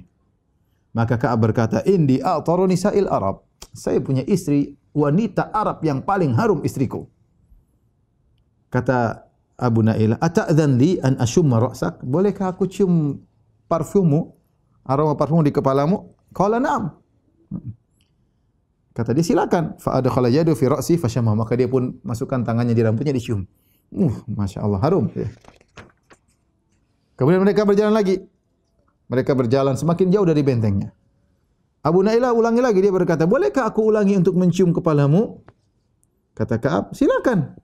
[0.96, 3.44] Maka Ka'ab berkata, Indi a'taru nisa'il Arab.
[3.76, 7.12] Saya punya istri wanita Arab yang paling harum istriku.
[8.72, 13.24] Kata Abu Nailah, "Ata'dzan li an ashumma ra'sak?" Bolehkah aku cium
[13.72, 14.36] parfummu,
[14.84, 16.12] aroma parfum di kepalamu?
[16.36, 16.92] Qala na'am.
[18.96, 19.76] Kata dia, silakan.
[19.80, 21.08] Fa adkhala yadu fi ra'si fa.
[21.20, 23.44] Maka dia pun masukkan tangannya di rambutnya dicium.
[23.92, 25.12] Uh, Masya Allah, harum.
[25.16, 25.28] Ya.
[27.16, 28.24] Kemudian mereka berjalan lagi.
[29.08, 30.92] Mereka berjalan semakin jauh dari bentengnya.
[31.86, 32.80] Abu Nailah ulangi lagi.
[32.84, 35.44] Dia berkata, bolehkah aku ulangi untuk mencium kepalamu?
[36.36, 37.56] Kata Kaab, silakan.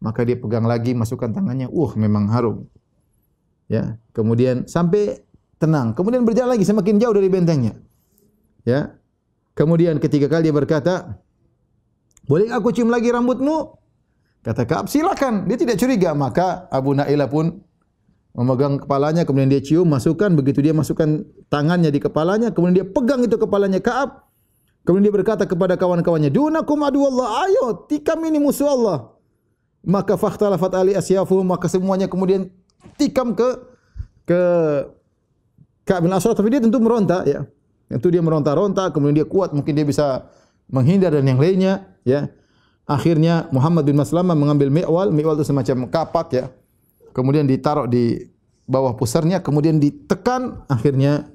[0.00, 1.68] Maka dia pegang lagi, masukkan tangannya.
[1.72, 2.68] Uh, memang harum.
[3.66, 5.26] Ya, kemudian sampai
[5.58, 5.96] tenang.
[5.96, 7.74] Kemudian berjalan lagi semakin jauh dari bentengnya.
[8.62, 9.00] Ya.
[9.56, 11.16] Kemudian ketiga kali dia berkata,
[12.28, 13.72] "Boleh aku cium lagi rambutmu?"
[14.44, 17.64] Kata Ka'ab, "Silakan." Dia tidak curiga, maka Abu Nailah pun
[18.36, 23.24] memegang kepalanya, kemudian dia cium, masukkan, begitu dia masukkan tangannya di kepalanya, kemudian dia pegang
[23.24, 24.28] itu kepalanya Ka'ab.
[24.84, 29.15] Kemudian dia berkata kepada kawan-kawannya, "Dunakum adu Allah, ayo tikam ini musuh Allah."
[29.86, 32.50] Maka fakhtalafat ali asyafu maka semuanya kemudian
[32.98, 33.48] tikam ke
[34.26, 34.40] ke
[35.86, 37.46] Ka'ab bin Ashraf tapi dia tentu meronta ya
[37.86, 40.26] Itu dia meronta-ronta, kemudian dia kuat, mungkin dia bisa
[40.66, 42.26] menghindar dan yang lainnya, ya.
[42.86, 46.44] Akhirnya Muhammad bin Maslamah mengambil mi'wal, mi'wal itu semacam kapak ya.
[47.14, 48.26] Kemudian ditaruh di
[48.66, 51.30] bawah pusarnya, kemudian ditekan, akhirnya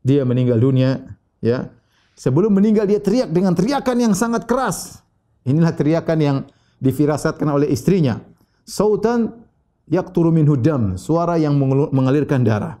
[0.00, 1.68] dia meninggal dunia, ya.
[2.16, 5.00] Sebelum meninggal dia teriak dengan teriakan yang sangat keras.
[5.44, 6.36] Inilah teriakan yang
[6.80, 8.18] difirasatkan oleh istrinya.
[8.64, 9.44] Sautan
[9.86, 11.54] yaqturu minhu dam, suara yang
[11.92, 12.80] mengalirkan darah.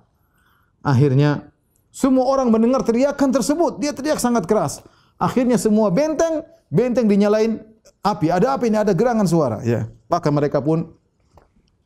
[0.80, 1.52] Akhirnya
[1.92, 4.80] semua orang mendengar teriakan tersebut, dia teriak sangat keras.
[5.20, 6.42] Akhirnya semua benteng,
[6.72, 7.60] benteng dinyalain
[8.00, 8.32] api.
[8.32, 9.92] Ada api ini, ada gerangan suara, ya.
[10.08, 10.96] Maka mereka pun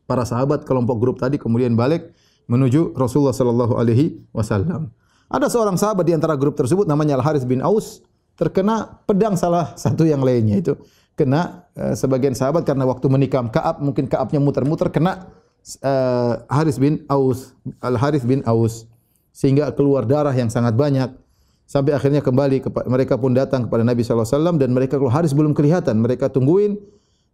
[0.04, 2.12] para sahabat kelompok grup tadi kemudian balik
[2.46, 4.92] menuju Rasulullah sallallahu alaihi wasallam.
[5.32, 8.04] Ada seorang sahabat di antara grup tersebut namanya Al Haris bin Aus
[8.36, 10.76] terkena pedang salah satu yang lainnya itu
[11.14, 15.30] kena uh, sebagian sahabat karena waktu menikam Kaab mungkin Kaabnya muter-muter kena
[15.82, 18.90] uh, Haris bin Aus Al Haris bin Aus
[19.34, 21.10] sehingga keluar darah yang sangat banyak.
[21.64, 22.60] Sampai akhirnya kembali
[22.92, 26.28] mereka pun datang kepada Nabi sallallahu alaihi wasallam dan mereka kalau Haris belum kelihatan mereka
[26.28, 26.76] tungguin.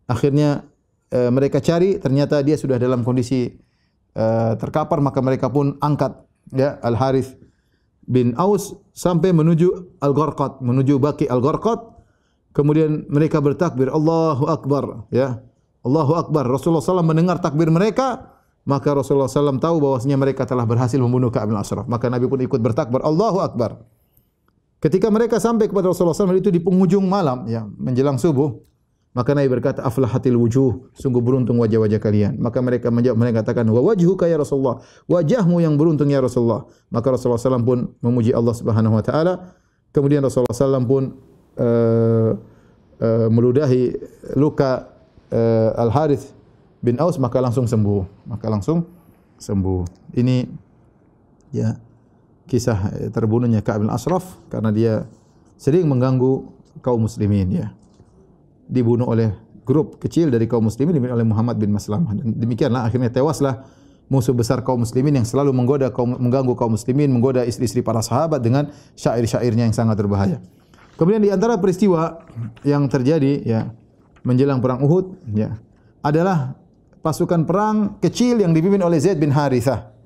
[0.06, 0.64] Akhirnya
[1.12, 3.50] uh, mereka cari ternyata dia sudah dalam kondisi
[4.14, 6.14] uh, terkapar maka mereka pun angkat
[6.54, 7.34] ya Al Haris
[8.10, 11.99] bin Aus sampai menuju Al-Gharqad, menuju Baki Al-Gharqad.
[12.50, 15.06] Kemudian mereka bertakbir, Allahu Akbar.
[15.14, 15.42] Ya.
[15.86, 16.44] Allahu Akbar.
[16.44, 18.36] Rasulullah SAW mendengar takbir mereka,
[18.66, 21.86] maka Rasulullah SAW tahu bahwasanya mereka telah berhasil membunuh Ka'ab bin Ashraf.
[21.86, 23.80] Maka Nabi pun ikut bertakbir, Allahu Akbar.
[24.80, 28.56] Ketika mereka sampai kepada Rasulullah SAW itu di penghujung malam, ya, menjelang subuh,
[29.10, 32.38] Maka Nabi berkata, aflahatil wujuh, sungguh beruntung wajah-wajah kalian.
[32.38, 36.70] Maka mereka menjawab, mereka katakan, wa wajhuka ya Rasulullah, wajahmu yang beruntung ya Rasulullah.
[36.94, 39.34] Maka Rasulullah SAW pun memuji Allah Subhanahu Wa Taala.
[39.90, 41.02] Kemudian Rasulullah SAW pun
[41.60, 42.30] uh,
[42.98, 43.94] uh, meludahi
[44.34, 44.88] luka
[45.28, 46.32] uh, Al Harith
[46.80, 48.24] bin Aus, maka langsung sembuh.
[48.24, 48.88] Maka langsung
[49.36, 50.16] sembuh.
[50.16, 50.48] Ini
[51.52, 51.76] ya
[52.50, 54.94] kisah terbunuhnya Ka'ab bin Ashraf karena dia
[55.54, 56.50] sering mengganggu
[56.82, 57.70] kaum muslimin ya
[58.66, 59.30] dibunuh oleh
[59.62, 63.62] grup kecil dari kaum muslimin dibunuh oleh Muhammad bin Maslamah dan demikianlah akhirnya tewaslah
[64.10, 68.42] musuh besar kaum muslimin yang selalu menggoda kaum mengganggu kaum muslimin menggoda istri-istri para sahabat
[68.42, 70.42] dengan syair-syairnya yang sangat berbahaya.
[71.00, 72.20] Kemudian di antara peristiwa
[72.60, 73.72] yang terjadi ya
[74.20, 75.56] menjelang perang Uhud ya
[76.04, 76.52] adalah
[77.00, 79.96] pasukan perang kecil yang dipimpin oleh Zaid bin Harithah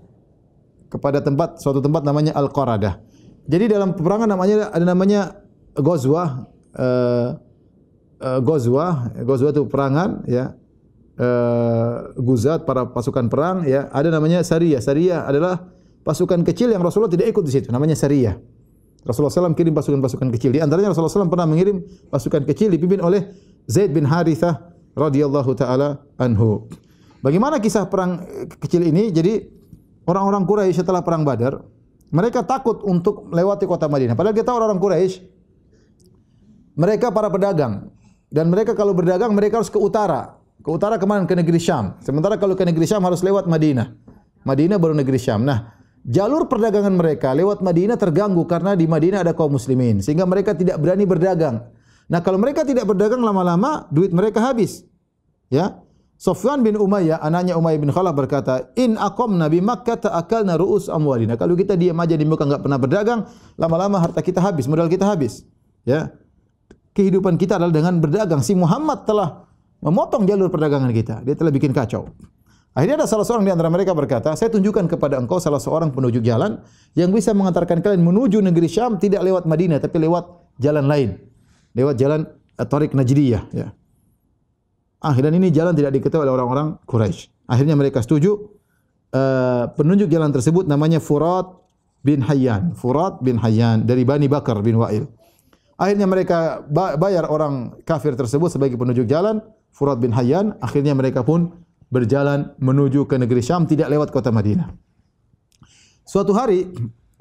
[0.87, 3.03] kepada tempat suatu tempat namanya Al-Qaradah.
[3.51, 5.43] Jadi dalam peperangan namanya ada namanya
[5.75, 6.47] Ghazwah
[6.79, 7.29] uh,
[8.23, 10.55] uh, Ghazwah, itu perangan ya.
[11.15, 14.83] Uh, Guzat para pasukan perang ya, ada namanya Sariyah.
[14.83, 15.63] Sariyah adalah
[16.03, 18.35] pasukan kecil yang Rasulullah tidak ikut di situ, namanya Sariyah.
[19.05, 20.57] Rasulullah SAW kirim pasukan-pasukan kecil.
[20.57, 23.29] Di antaranya Rasulullah SAW pernah mengirim pasukan kecil dipimpin oleh
[23.69, 26.69] Zaid bin Harithah radhiyallahu taala anhu.
[27.21, 28.25] Bagaimana kisah perang
[28.61, 29.13] kecil ini?
[29.13, 29.45] Jadi
[30.09, 31.61] orang-orang Quraisy setelah perang Badar,
[32.13, 34.17] mereka takut untuk melewati kota Madinah.
[34.17, 35.15] Padahal kita orang-orang Quraisy
[36.77, 37.93] mereka para pedagang
[38.33, 40.41] dan mereka kalau berdagang mereka harus ke utara.
[40.65, 41.29] Ke utara ke mana?
[41.29, 42.01] Ke negeri Syam.
[42.01, 43.95] Sementara kalau ke negeri Syam harus lewat Madinah.
[44.49, 45.45] Madinah baru negeri Syam.
[45.45, 50.53] Nah, jalur perdagangan mereka lewat Madinah terganggu karena di Madinah ada kaum muslimin sehingga mereka
[50.53, 51.65] tidak berani berdagang.
[52.05, 54.85] Nah, kalau mereka tidak berdagang lama-lama duit mereka habis.
[55.49, 55.81] Ya.
[56.15, 61.35] Sofwan bin Umayyah, anaknya Umayyah bin Khalaf berkata, "In aqamna bi Makkah ta'akalna ru'us amwalina."
[61.35, 63.21] Kalau kita diam aja di Mekah enggak pernah berdagang,
[63.59, 65.43] lama-lama harta kita habis, modal kita habis.
[65.83, 66.15] Ya
[66.95, 68.41] kehidupan kita adalah dengan berdagang.
[68.41, 69.45] Si Muhammad telah
[69.83, 71.21] memotong jalur perdagangan kita.
[71.27, 72.09] Dia telah bikin kacau.
[72.75, 76.27] Akhirnya ada salah seorang di antara mereka berkata, saya tunjukkan kepada engkau salah seorang penunjuk
[76.27, 76.59] jalan
[76.99, 80.27] yang bisa mengantarkan kalian menuju negeri Syam tidak lewat Madinah tapi lewat
[80.59, 81.15] jalan lain.
[81.79, 82.27] Lewat jalan
[82.59, 83.43] Tariq Najdiyah.
[83.55, 83.71] Ya.
[84.99, 87.31] Akhirnya ini jalan tidak diketahui oleh orang-orang Quraisy.
[87.47, 88.59] Akhirnya mereka setuju.
[89.15, 91.47] Uh, penunjuk jalan tersebut namanya Furat
[92.03, 92.75] bin Hayyan.
[92.75, 95.07] Furat bin Hayyan dari Bani Bakar bin Wa'il.
[95.79, 96.67] Akhirnya mereka
[96.99, 99.39] bayar orang kafir tersebut sebagai penunjuk jalan,
[99.71, 100.59] Furat bin Hayyan.
[100.59, 101.64] Akhirnya mereka pun
[101.95, 104.75] berjalan menuju ke negeri Syam tidak lewat kota Madinah.
[106.03, 106.67] Suatu hari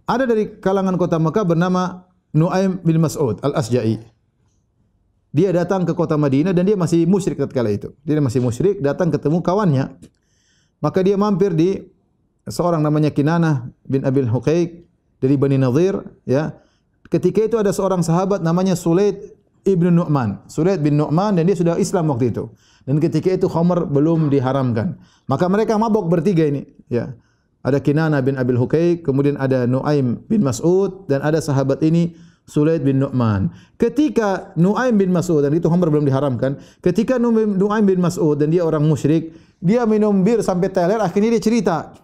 [0.10, 4.02] ada dari kalangan kota Mekah bernama Nuaim bin Mas'ud Al-Asja'i.
[5.34, 7.90] Dia datang ke kota Madinah dan dia masih musyrik ketika itu.
[8.02, 9.94] Dia masih musyrik, datang ketemu kawannya.
[10.82, 11.78] Maka dia mampir di
[12.50, 14.84] seorang namanya Kinanah bin Abil Huqaiq
[15.24, 16.54] dari Bani Nadir, ya
[17.08, 20.44] ketika itu ada seorang sahabat namanya Sulaid ibnu Nu'man.
[20.52, 22.52] Sulaid bin Nu'man dan dia sudah Islam waktu itu.
[22.84, 25.00] Dan ketika itu khamar belum diharamkan.
[25.28, 26.68] Maka mereka mabok bertiga ini.
[26.92, 27.16] Ya.
[27.64, 32.12] Ada Kinana bin Abil Hukay, kemudian ada Nu'aim bin Mas'ud, dan ada sahabat ini
[32.44, 33.56] Sulaid bin Nu'man.
[33.80, 38.68] Ketika Nu'aim bin Mas'ud, dan itu khamar belum diharamkan, ketika Nu'aim bin Mas'ud dan dia
[38.68, 39.32] orang musyrik,
[39.64, 41.96] dia minum bir sampai teler, akhirnya dia cerita.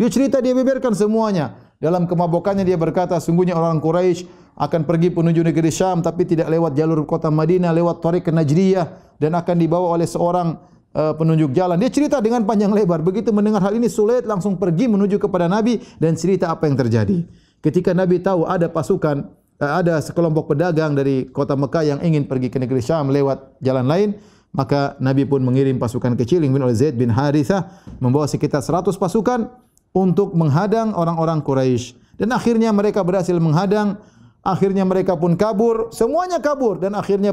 [0.00, 1.52] Dia cerita, dia beberkan semuanya.
[1.76, 4.24] Dalam kemabukannya dia berkata, sungguhnya orang Quraisy
[4.54, 9.34] akan pergi menuju negeri Syam tapi tidak lewat jalur kota Madinah, lewat Tariq Najriyah dan
[9.34, 10.54] akan dibawa oleh seorang
[10.94, 11.74] uh, penunjuk jalan.
[11.82, 13.02] Dia cerita dengan panjang lebar.
[13.02, 17.26] Begitu mendengar hal ini sulit langsung pergi menuju kepada Nabi dan cerita apa yang terjadi.
[17.58, 19.26] Ketika Nabi tahu ada pasukan
[19.58, 23.90] uh, ada sekelompok pedagang dari kota Mekah yang ingin pergi ke negeri Syam lewat jalan
[23.90, 24.08] lain,
[24.54, 29.50] maka Nabi pun mengirim pasukan kecil yang oleh Zaid bin Harithah membawa sekitar 100 pasukan
[29.90, 33.98] untuk menghadang orang-orang Quraisy dan akhirnya mereka berhasil menghadang
[34.44, 35.88] akhirnya mereka pun kabur.
[35.90, 37.32] Semuanya kabur dan akhirnya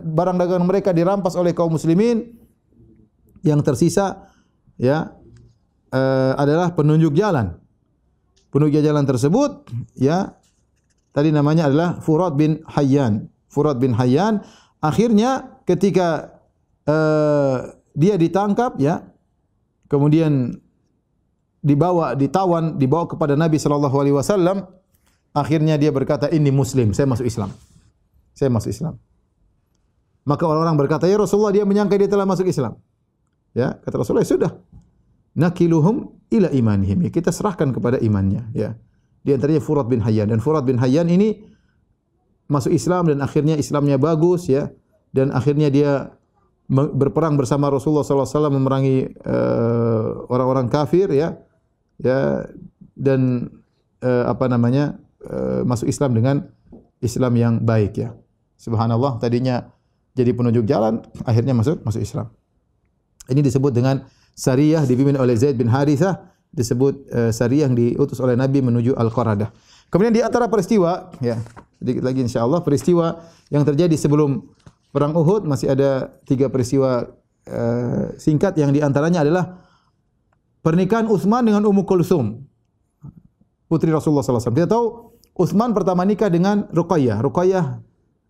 [0.00, 2.38] barang dagangan mereka dirampas oleh kaum muslimin.
[3.42, 4.30] Yang tersisa
[4.78, 5.10] ya
[5.90, 7.58] uh, adalah penunjuk jalan.
[8.54, 9.66] Penunjuk jalan tersebut
[9.98, 10.38] ya
[11.10, 13.26] tadi namanya adalah Furat bin Hayyan.
[13.50, 14.46] Furat bin Hayyan
[14.78, 16.38] akhirnya ketika
[16.86, 19.10] uh, dia ditangkap ya
[19.90, 20.56] kemudian
[21.62, 24.66] dibawa ditawan dibawa kepada Nabi sallallahu alaihi wasallam
[25.32, 27.50] akhirnya dia berkata ini muslim saya masuk Islam.
[28.32, 28.96] Saya masuk Islam.
[30.22, 32.78] Maka orang-orang berkata ya Rasulullah dia menyangka dia telah masuk Islam.
[33.52, 34.52] Ya kata Rasulullah ya sudah.
[35.32, 37.08] Nakiluhum ila imanihim.
[37.08, 38.52] Ya, kita serahkan kepada imannya.
[38.52, 38.76] Ya.
[39.24, 40.28] Di antaranya Furat bin Hayyan.
[40.28, 41.40] Dan Furat bin Hayyan ini
[42.52, 44.68] masuk Islam dan akhirnya Islamnya bagus ya.
[45.12, 46.12] Dan akhirnya dia
[46.72, 51.36] berperang bersama Rasulullah wasallam memerangi uh, orang-orang kafir ya.
[51.96, 52.48] Ya.
[52.92, 53.48] Dan
[54.04, 56.36] uh, apa namanya uh, masuk Islam dengan
[57.02, 58.14] Islam yang baik ya.
[58.58, 59.66] Subhanallah tadinya
[60.14, 62.30] jadi penunjuk jalan akhirnya masuk masuk Islam.
[63.26, 68.36] Ini disebut dengan Sariyah dipimpin oleh Zaid bin Harithah disebut uh, Sariyah yang diutus oleh
[68.36, 69.50] Nabi menuju Al-Qaradah.
[69.88, 71.36] Kemudian di antara peristiwa ya
[71.76, 73.18] sedikit lagi insyaallah peristiwa
[73.50, 74.46] yang terjadi sebelum
[74.94, 77.08] perang Uhud masih ada tiga peristiwa
[77.48, 79.58] uh, singkat yang di antaranya adalah
[80.62, 82.46] pernikahan Utsman dengan Ummu Kulsum
[83.66, 84.60] putri Rasulullah sallallahu alaihi wasallam.
[84.60, 84.86] Kita tahu
[85.32, 87.24] Utsman pertama nikah dengan Ruqayyah.
[87.24, 87.64] Ruqayyah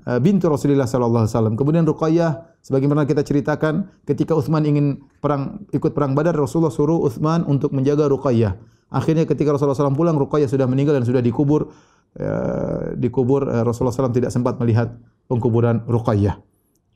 [0.07, 1.55] uh, bintu Rasulullah sallallahu alaihi wasallam.
[1.59, 7.43] Kemudian Ruqayyah sebagaimana kita ceritakan ketika Utsman ingin perang ikut perang Badar Rasulullah suruh Utsman
[7.47, 8.55] untuk menjaga Ruqayyah.
[8.93, 11.73] Akhirnya ketika Rasulullah SAW pulang Ruqayyah sudah meninggal dan sudah dikubur
[12.21, 14.95] uh, dikubur uh, Rasulullah SAW tidak sempat melihat
[15.27, 16.39] pengkuburan Ruqayyah.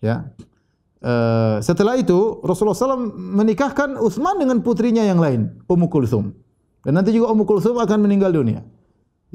[0.04, 0.30] Ya.
[1.00, 6.36] Uh, setelah itu Rasulullah SAW menikahkan Utsman dengan putrinya yang lain, Ummu Kulsum.
[6.84, 8.62] Dan nanti juga Ummu Kulsum akan meninggal dunia.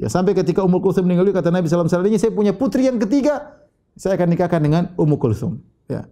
[0.00, 2.88] Ya sampai ketika Ummu Kulsum meninggal dunia kata Nabi sallallahu alaihi wasallam, "Saya punya putri
[2.88, 3.60] yang ketiga,
[3.94, 6.08] saya akan nikahkan dengan Ummu Kulsum." Ya.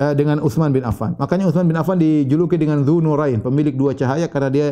[0.00, 1.12] Uh, dengan Utsman bin Affan.
[1.20, 4.68] Makanya Utsman bin Affan dijuluki dengan Dzunurain, pemilik dua cahaya karena dia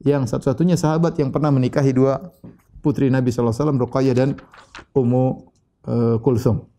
[0.00, 2.32] yang satu-satunya sahabat yang pernah menikahi dua
[2.80, 4.28] putri Nabi sallallahu alaihi wasallam, Ruqayyah dan
[4.96, 5.24] Ummu
[6.24, 6.72] Kulsum.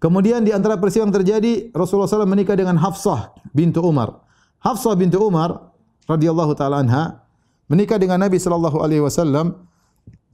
[0.00, 4.24] Kemudian di antara peristiwa yang terjadi Rasulullah SAW menikah dengan Hafsah bintu Umar.
[4.64, 5.76] Hafsah bintu Umar
[6.08, 7.20] radhiyallahu taala anha
[7.70, 9.54] menikah dengan Nabi sallallahu alaihi wasallam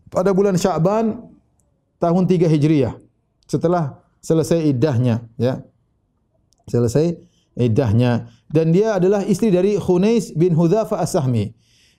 [0.09, 1.20] pada bulan Sya'ban
[2.01, 2.97] tahun 3 Hijriah.
[3.47, 5.61] Setelah selesai iddahnya ya.
[6.66, 7.14] Selesai
[7.55, 11.51] iddahnya dan dia adalah istri dari Khunais bin Hudzafa As-Sahmi.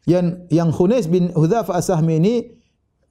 [0.07, 2.35] Yang yang Khunais bin Hudzafa As-Sahmi ini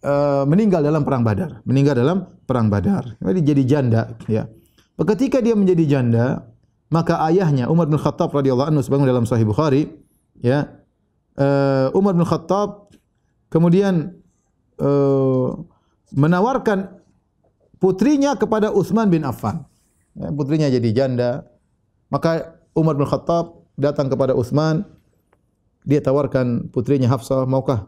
[0.00, 3.20] uh, meninggal dalam perang Badar, meninggal dalam perang Badar.
[3.20, 4.48] Jadi jadi janda, ya.
[4.96, 6.48] Ketika dia menjadi janda,
[6.88, 9.92] maka ayahnya Umar bin Khattab radhiyallahu anhu sebagaimana dalam Sahih Bukhari,
[10.40, 10.72] ya.
[11.36, 12.88] Uh, Umar bin Khattab
[13.52, 14.16] kemudian
[14.80, 15.52] uh,
[16.16, 16.96] menawarkan
[17.76, 19.64] putrinya kepada Utsman bin Affan.
[20.16, 21.44] Ya, putrinya jadi janda.
[22.08, 24.88] Maka Umar bin Khattab datang kepada Utsman,
[25.84, 27.86] dia tawarkan putrinya Hafsah, maukah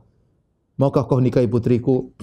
[0.78, 2.14] maukah kau nikahi putriku?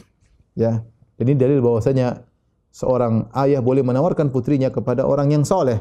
[0.56, 0.86] Ya.
[1.16, 2.28] Ini dalil bahwasanya
[2.76, 5.80] seorang ayah boleh menawarkan putrinya kepada orang yang soleh.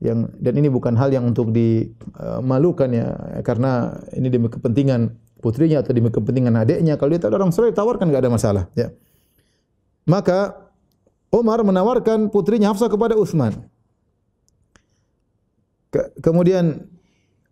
[0.00, 3.06] Yang dan ini bukan hal yang untuk dimalukan ya
[3.44, 6.96] karena ini demi kepentingan putrinya atau demi kepentingan adiknya.
[6.96, 8.92] Kalau dia ada orang soleh tawarkan enggak ada masalah, ya.
[10.08, 10.56] Maka
[11.32, 13.54] Umar menawarkan putrinya Hafsah kepada Utsman.
[15.90, 16.86] Ke kemudian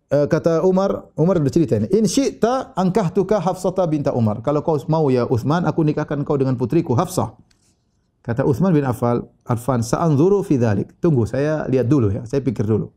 [0.09, 5.07] uh, kata Umar, Umar bercerita ini, "In syi'ta ankahtuka Hafsata binta Umar." Kalau kau mau
[5.13, 7.35] ya Utsman, aku nikahkan kau dengan putriku Hafsah.
[8.19, 12.67] Kata Utsman bin Affan, "Arfan, sa'anzuru fi dzalik." Tunggu, saya lihat dulu ya, saya pikir
[12.67, 12.91] dulu.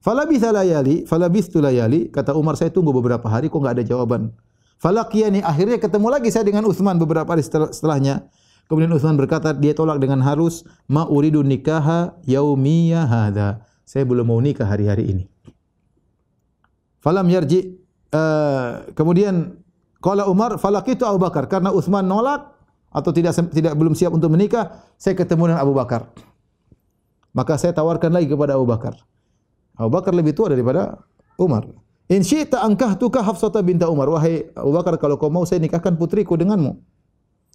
[0.00, 4.32] Falabitha layali, falabithtu layali, kata Umar, saya tunggu beberapa hari kok enggak ada jawaban.
[4.78, 8.30] Falaqiyani, akhirnya ketemu lagi saya dengan Utsman beberapa hari setelahnya.
[8.70, 14.38] Kemudian Utsman berkata, dia tolak dengan harus, "Ma uridu nikaha yaumiyya hadza." Saya belum mau
[14.38, 15.24] nikah hari-hari ini.
[17.00, 17.78] Falam yarji
[18.12, 19.56] uh, kemudian
[20.02, 22.57] qala Umar falaqitu Abu Bakar karena Utsman nolak
[22.88, 26.08] atau tidak tidak belum siap untuk menikah, saya ketemu dengan Abu Bakar.
[27.36, 28.96] Maka saya tawarkan lagi kepada Abu Bakar.
[29.78, 30.98] Abu Bakar lebih tua daripada
[31.38, 31.68] Umar.
[32.08, 34.08] In syi'ta ankahtuka Hafsata binta Umar.
[34.08, 36.80] Wahai Abu Bakar, kalau kau mau saya nikahkan putriku denganmu.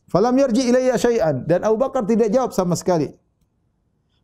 [0.08, 1.44] Falam yarji ilayya syai'an.
[1.44, 3.10] Dan Abu Bakar tidak jawab sama sekali.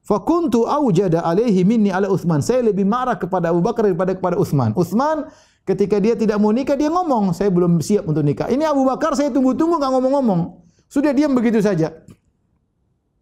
[0.06, 2.46] Fakuntu awjada alaihi minni ala Uthman.
[2.46, 4.72] Saya lebih marah kepada Abu Bakar daripada kepada Uthman.
[4.78, 5.28] Uthman
[5.66, 8.50] ketika dia tidak mau nikah, dia ngomong, saya belum siap untuk nikah.
[8.50, 10.59] Ini Abu Bakar saya tunggu-tunggu enggak ngomong-ngomong.
[10.90, 11.94] Sudah diam begitu saja.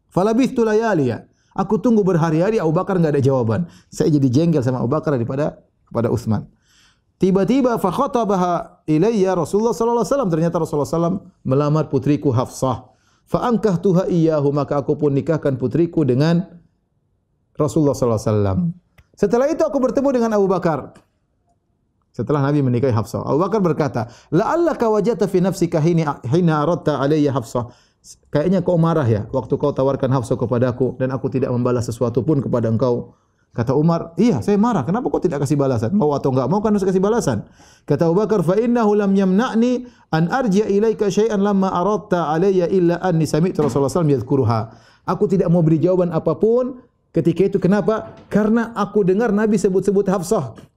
[0.07, 1.27] Falabithtu layaliya.
[1.57, 3.67] Aku tunggu berhari-hari Abu Bakar enggak ada jawaban.
[3.91, 5.59] Saya jadi jengkel sama Abu Bakar daripada
[5.89, 6.47] kepada Uthman.
[7.17, 12.93] Tiba-tiba fa khatabaha ilayya Rasulullah sallallahu alaihi wasallam ternyata Rasulullah sallam melamar putriku Hafsah.
[13.25, 16.45] Fa ankahtuha iyyahu maka aku pun nikahkan putriku dengan
[17.57, 18.59] Rasulullah sallallahu alaihi wasallam.
[19.17, 20.93] Setelah itu aku bertemu dengan Abu Bakar.
[22.17, 27.29] Setelah Nabi menikahi Hafsah, Abu Bakar berkata, "La'allaka wajata fi nafsika hina hina aradta alayya
[27.29, 27.69] Hafsah."
[28.33, 32.41] Kayaknya kau marah ya waktu kau tawarkan Hafsah kepadaku dan aku tidak membalas sesuatu pun
[32.41, 33.13] kepada engkau.
[33.53, 34.81] Kata Umar, iya saya marah.
[34.81, 35.93] Kenapa kau tidak kasih balasan?
[35.93, 37.45] Mau atau enggak mau kan harus kasih balasan.
[37.85, 42.97] Kata Abu Bakar, fa innahu lam yamna'ni an arji'a ilaika syai'an lamma aradta alayya illa
[43.01, 46.81] anni sami'tu Rasulullah sallallahu alaihi wasallam Aku tidak mau beri jawaban apapun
[47.13, 47.57] ketika itu.
[47.57, 48.17] Kenapa?
[48.29, 50.76] Karena aku dengar Nabi sebut-sebut Hafsah.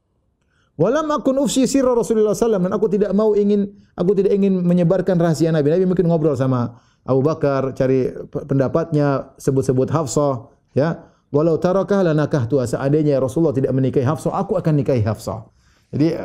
[0.80, 5.20] Walam akun ufsi sirra Rasulullah sallallahu dan aku tidak mau ingin aku tidak ingin menyebarkan
[5.20, 5.76] rahasia Nabi.
[5.76, 11.04] Nabi mungkin ngobrol sama Abu Bakar cari pendapatnya sebut-sebut Hafsah, ya.
[11.28, 15.52] Walau tarakah lanakah tu seandainya Rasulullah tidak menikahi Hafsah, aku akan nikahi Hafsah.
[15.92, 16.16] Jadi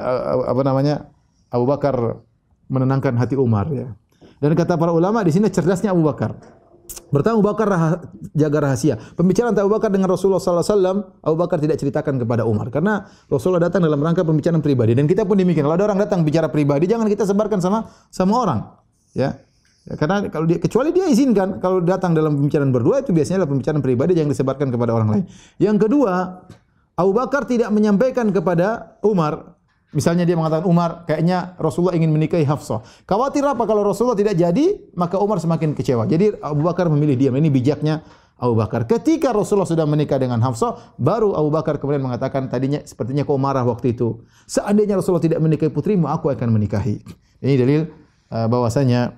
[0.47, 1.12] apa namanya?
[1.51, 2.24] Abu Bakar
[2.72, 3.91] menenangkan hati Umar ya.
[4.39, 6.32] Dan kata para ulama di sini cerdasnya Abu Bakar.
[7.14, 7.84] Bertemu Abu Bakar rah
[8.36, 9.00] jaga rahasia.
[9.16, 13.08] Pembicaraan Abu Bakar dengan Rasulullah sallallahu alaihi wasallam, Abu Bakar tidak ceritakan kepada Umar karena
[13.30, 15.64] Rasulullah datang dalam rangka pembicaraan pribadi dan kita pun demikian.
[15.64, 18.60] Kalau ada orang datang bicara pribadi, jangan kita sebarkan sama sama orang.
[19.16, 19.39] Ya.
[19.86, 23.52] Ya, karena kalau dia kecuali dia izinkan kalau datang dalam pembicaraan berdua itu biasanya adalah
[23.54, 25.26] pembicaraan pribadi yang disebarkan kepada orang lain.
[25.62, 26.41] Yang kedua,
[26.98, 29.55] Abu Bakar tidak menyampaikan kepada Umar
[29.96, 32.84] Misalnya dia mengatakan Umar kayaknya Rasulullah ingin menikahi Hafsah.
[33.08, 36.04] Khawatir apa kalau Rasulullah tidak jadi, maka Umar semakin kecewa.
[36.04, 37.34] Jadi Abu Bakar memilih diam.
[37.39, 38.04] Ini bijaknya
[38.36, 38.84] Abu Bakar.
[38.84, 43.64] Ketika Rasulullah sudah menikah dengan Hafsah, baru Abu Bakar kemudian mengatakan tadinya sepertinya kau marah
[43.64, 44.28] waktu itu.
[44.43, 47.00] Seandainya Rasulullah tidak menikahi putrimu, aku akan menikahi.
[47.39, 47.88] Ini dalil
[48.36, 49.16] uh, bahwasanya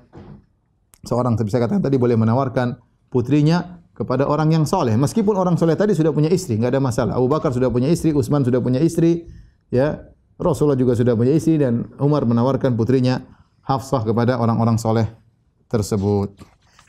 [1.01, 2.78] seorang saya katakan tadi boleh menawarkan
[3.09, 4.93] putrinya kepada orang yang soleh.
[4.93, 7.13] Meskipun orang soleh tadi sudah punya istri, enggak ada masalah.
[7.17, 9.25] Abu Bakar sudah punya istri, Utsman sudah punya istri,
[9.73, 10.13] ya.
[10.38, 13.25] Rasulullah juga sudah punya istri dan Umar menawarkan putrinya
[13.65, 15.09] Hafsah kepada orang-orang soleh
[15.67, 16.39] tersebut.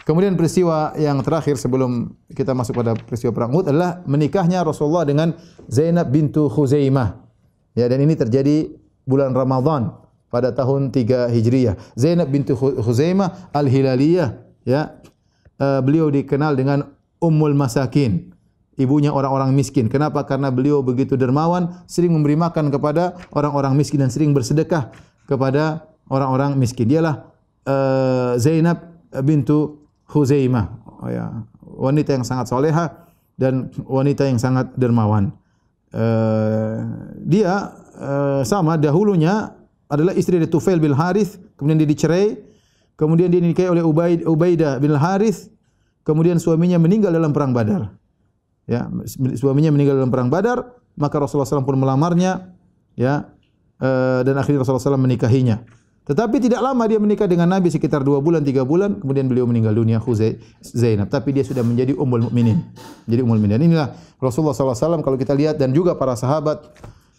[0.07, 5.37] Kemudian peristiwa yang terakhir sebelum kita masuk pada peristiwa perang Uhud adalah menikahnya Rasulullah dengan
[5.69, 7.29] Zainab bintu Khuzaimah.
[7.77, 8.73] Ya dan ini terjadi
[9.05, 9.93] bulan Ramadhan
[10.29, 11.77] pada tahun 3 Hijriah.
[11.97, 14.29] Zainab binti Khuzaimah Al-Hilaliyah
[14.69, 15.01] ya.
[15.59, 16.87] Uh, beliau dikenal dengan
[17.19, 18.31] Ummul Masakin.
[18.79, 19.91] Ibunya orang-orang miskin.
[19.91, 20.23] Kenapa?
[20.23, 24.95] Karena beliau begitu dermawan, sering memberi makan kepada orang-orang miskin dan sering bersedekah
[25.27, 26.87] kepada orang-orang miskin.
[26.87, 27.27] Dialah
[27.67, 30.67] uh, Zainab bintu Khuzaimah.
[31.03, 31.43] Oh, ya.
[31.67, 35.35] Wanita yang sangat soleha dan wanita yang sangat dermawan.
[35.91, 36.87] Uh,
[37.27, 39.59] dia uh, sama dahulunya
[39.89, 42.37] adalah istri dari Tufail bin Harith, kemudian dia dicerai,
[42.95, 45.49] kemudian dia dinikahi oleh Ubaid, Ubaidah bin Harith,
[46.05, 47.89] kemudian suaminya meninggal dalam perang Badar.
[48.69, 48.85] Ya,
[49.41, 52.53] suaminya meninggal dalam perang Badar, maka Rasulullah SAW pun melamarnya,
[53.01, 53.33] ya,
[53.81, 55.65] uh, dan akhirnya Rasulullah SAW menikahinya.
[56.05, 59.73] Tetapi tidak lama dia menikah dengan Nabi sekitar dua bulan, tiga bulan, kemudian beliau meninggal
[59.73, 61.09] dunia Khuzai Zainab.
[61.09, 62.61] Tapi dia sudah menjadi ummul mukminin.
[63.09, 63.73] Jadi ummul mukminin.
[63.73, 66.65] Inilah Rasulullah SAW kalau kita lihat dan juga para sahabat,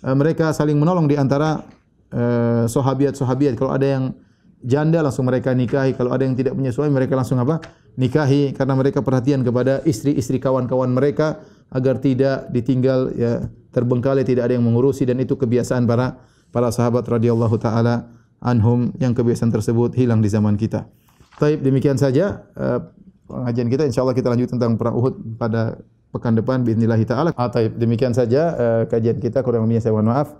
[0.06, 1.66] uh, mereka saling menolong di antara
[2.10, 4.18] Eh, sahabiat-sahabiat kalau ada yang
[4.65, 7.61] janda langsung mereka nikahi kalau ada yang tidak punya suami mereka langsung apa
[8.01, 13.45] nikahi karena mereka perhatian kepada istri-istri kawan-kawan mereka agar tidak ditinggal ya
[13.77, 16.17] terbengkalai tidak ada yang mengurusi dan itu kebiasaan para
[16.49, 18.09] para sahabat radhiyallahu taala
[18.41, 20.89] anhum yang kebiasaan tersebut hilang di zaman kita.
[21.37, 22.79] Baik demikian saja uh,
[23.27, 25.77] pengajian kita insyaallah kita lanjut tentang perang Uhud pada
[26.15, 27.35] pekan depan باذن taala.
[27.35, 30.31] Ah, demikian saja uh, kajian kita kurang lebihnya saya mohon maaf.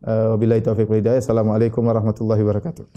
[0.00, 1.20] Wabillahi taufiq wal hidayah.
[1.20, 2.96] Assalamualaikum warahmatullahi wabarakatuh.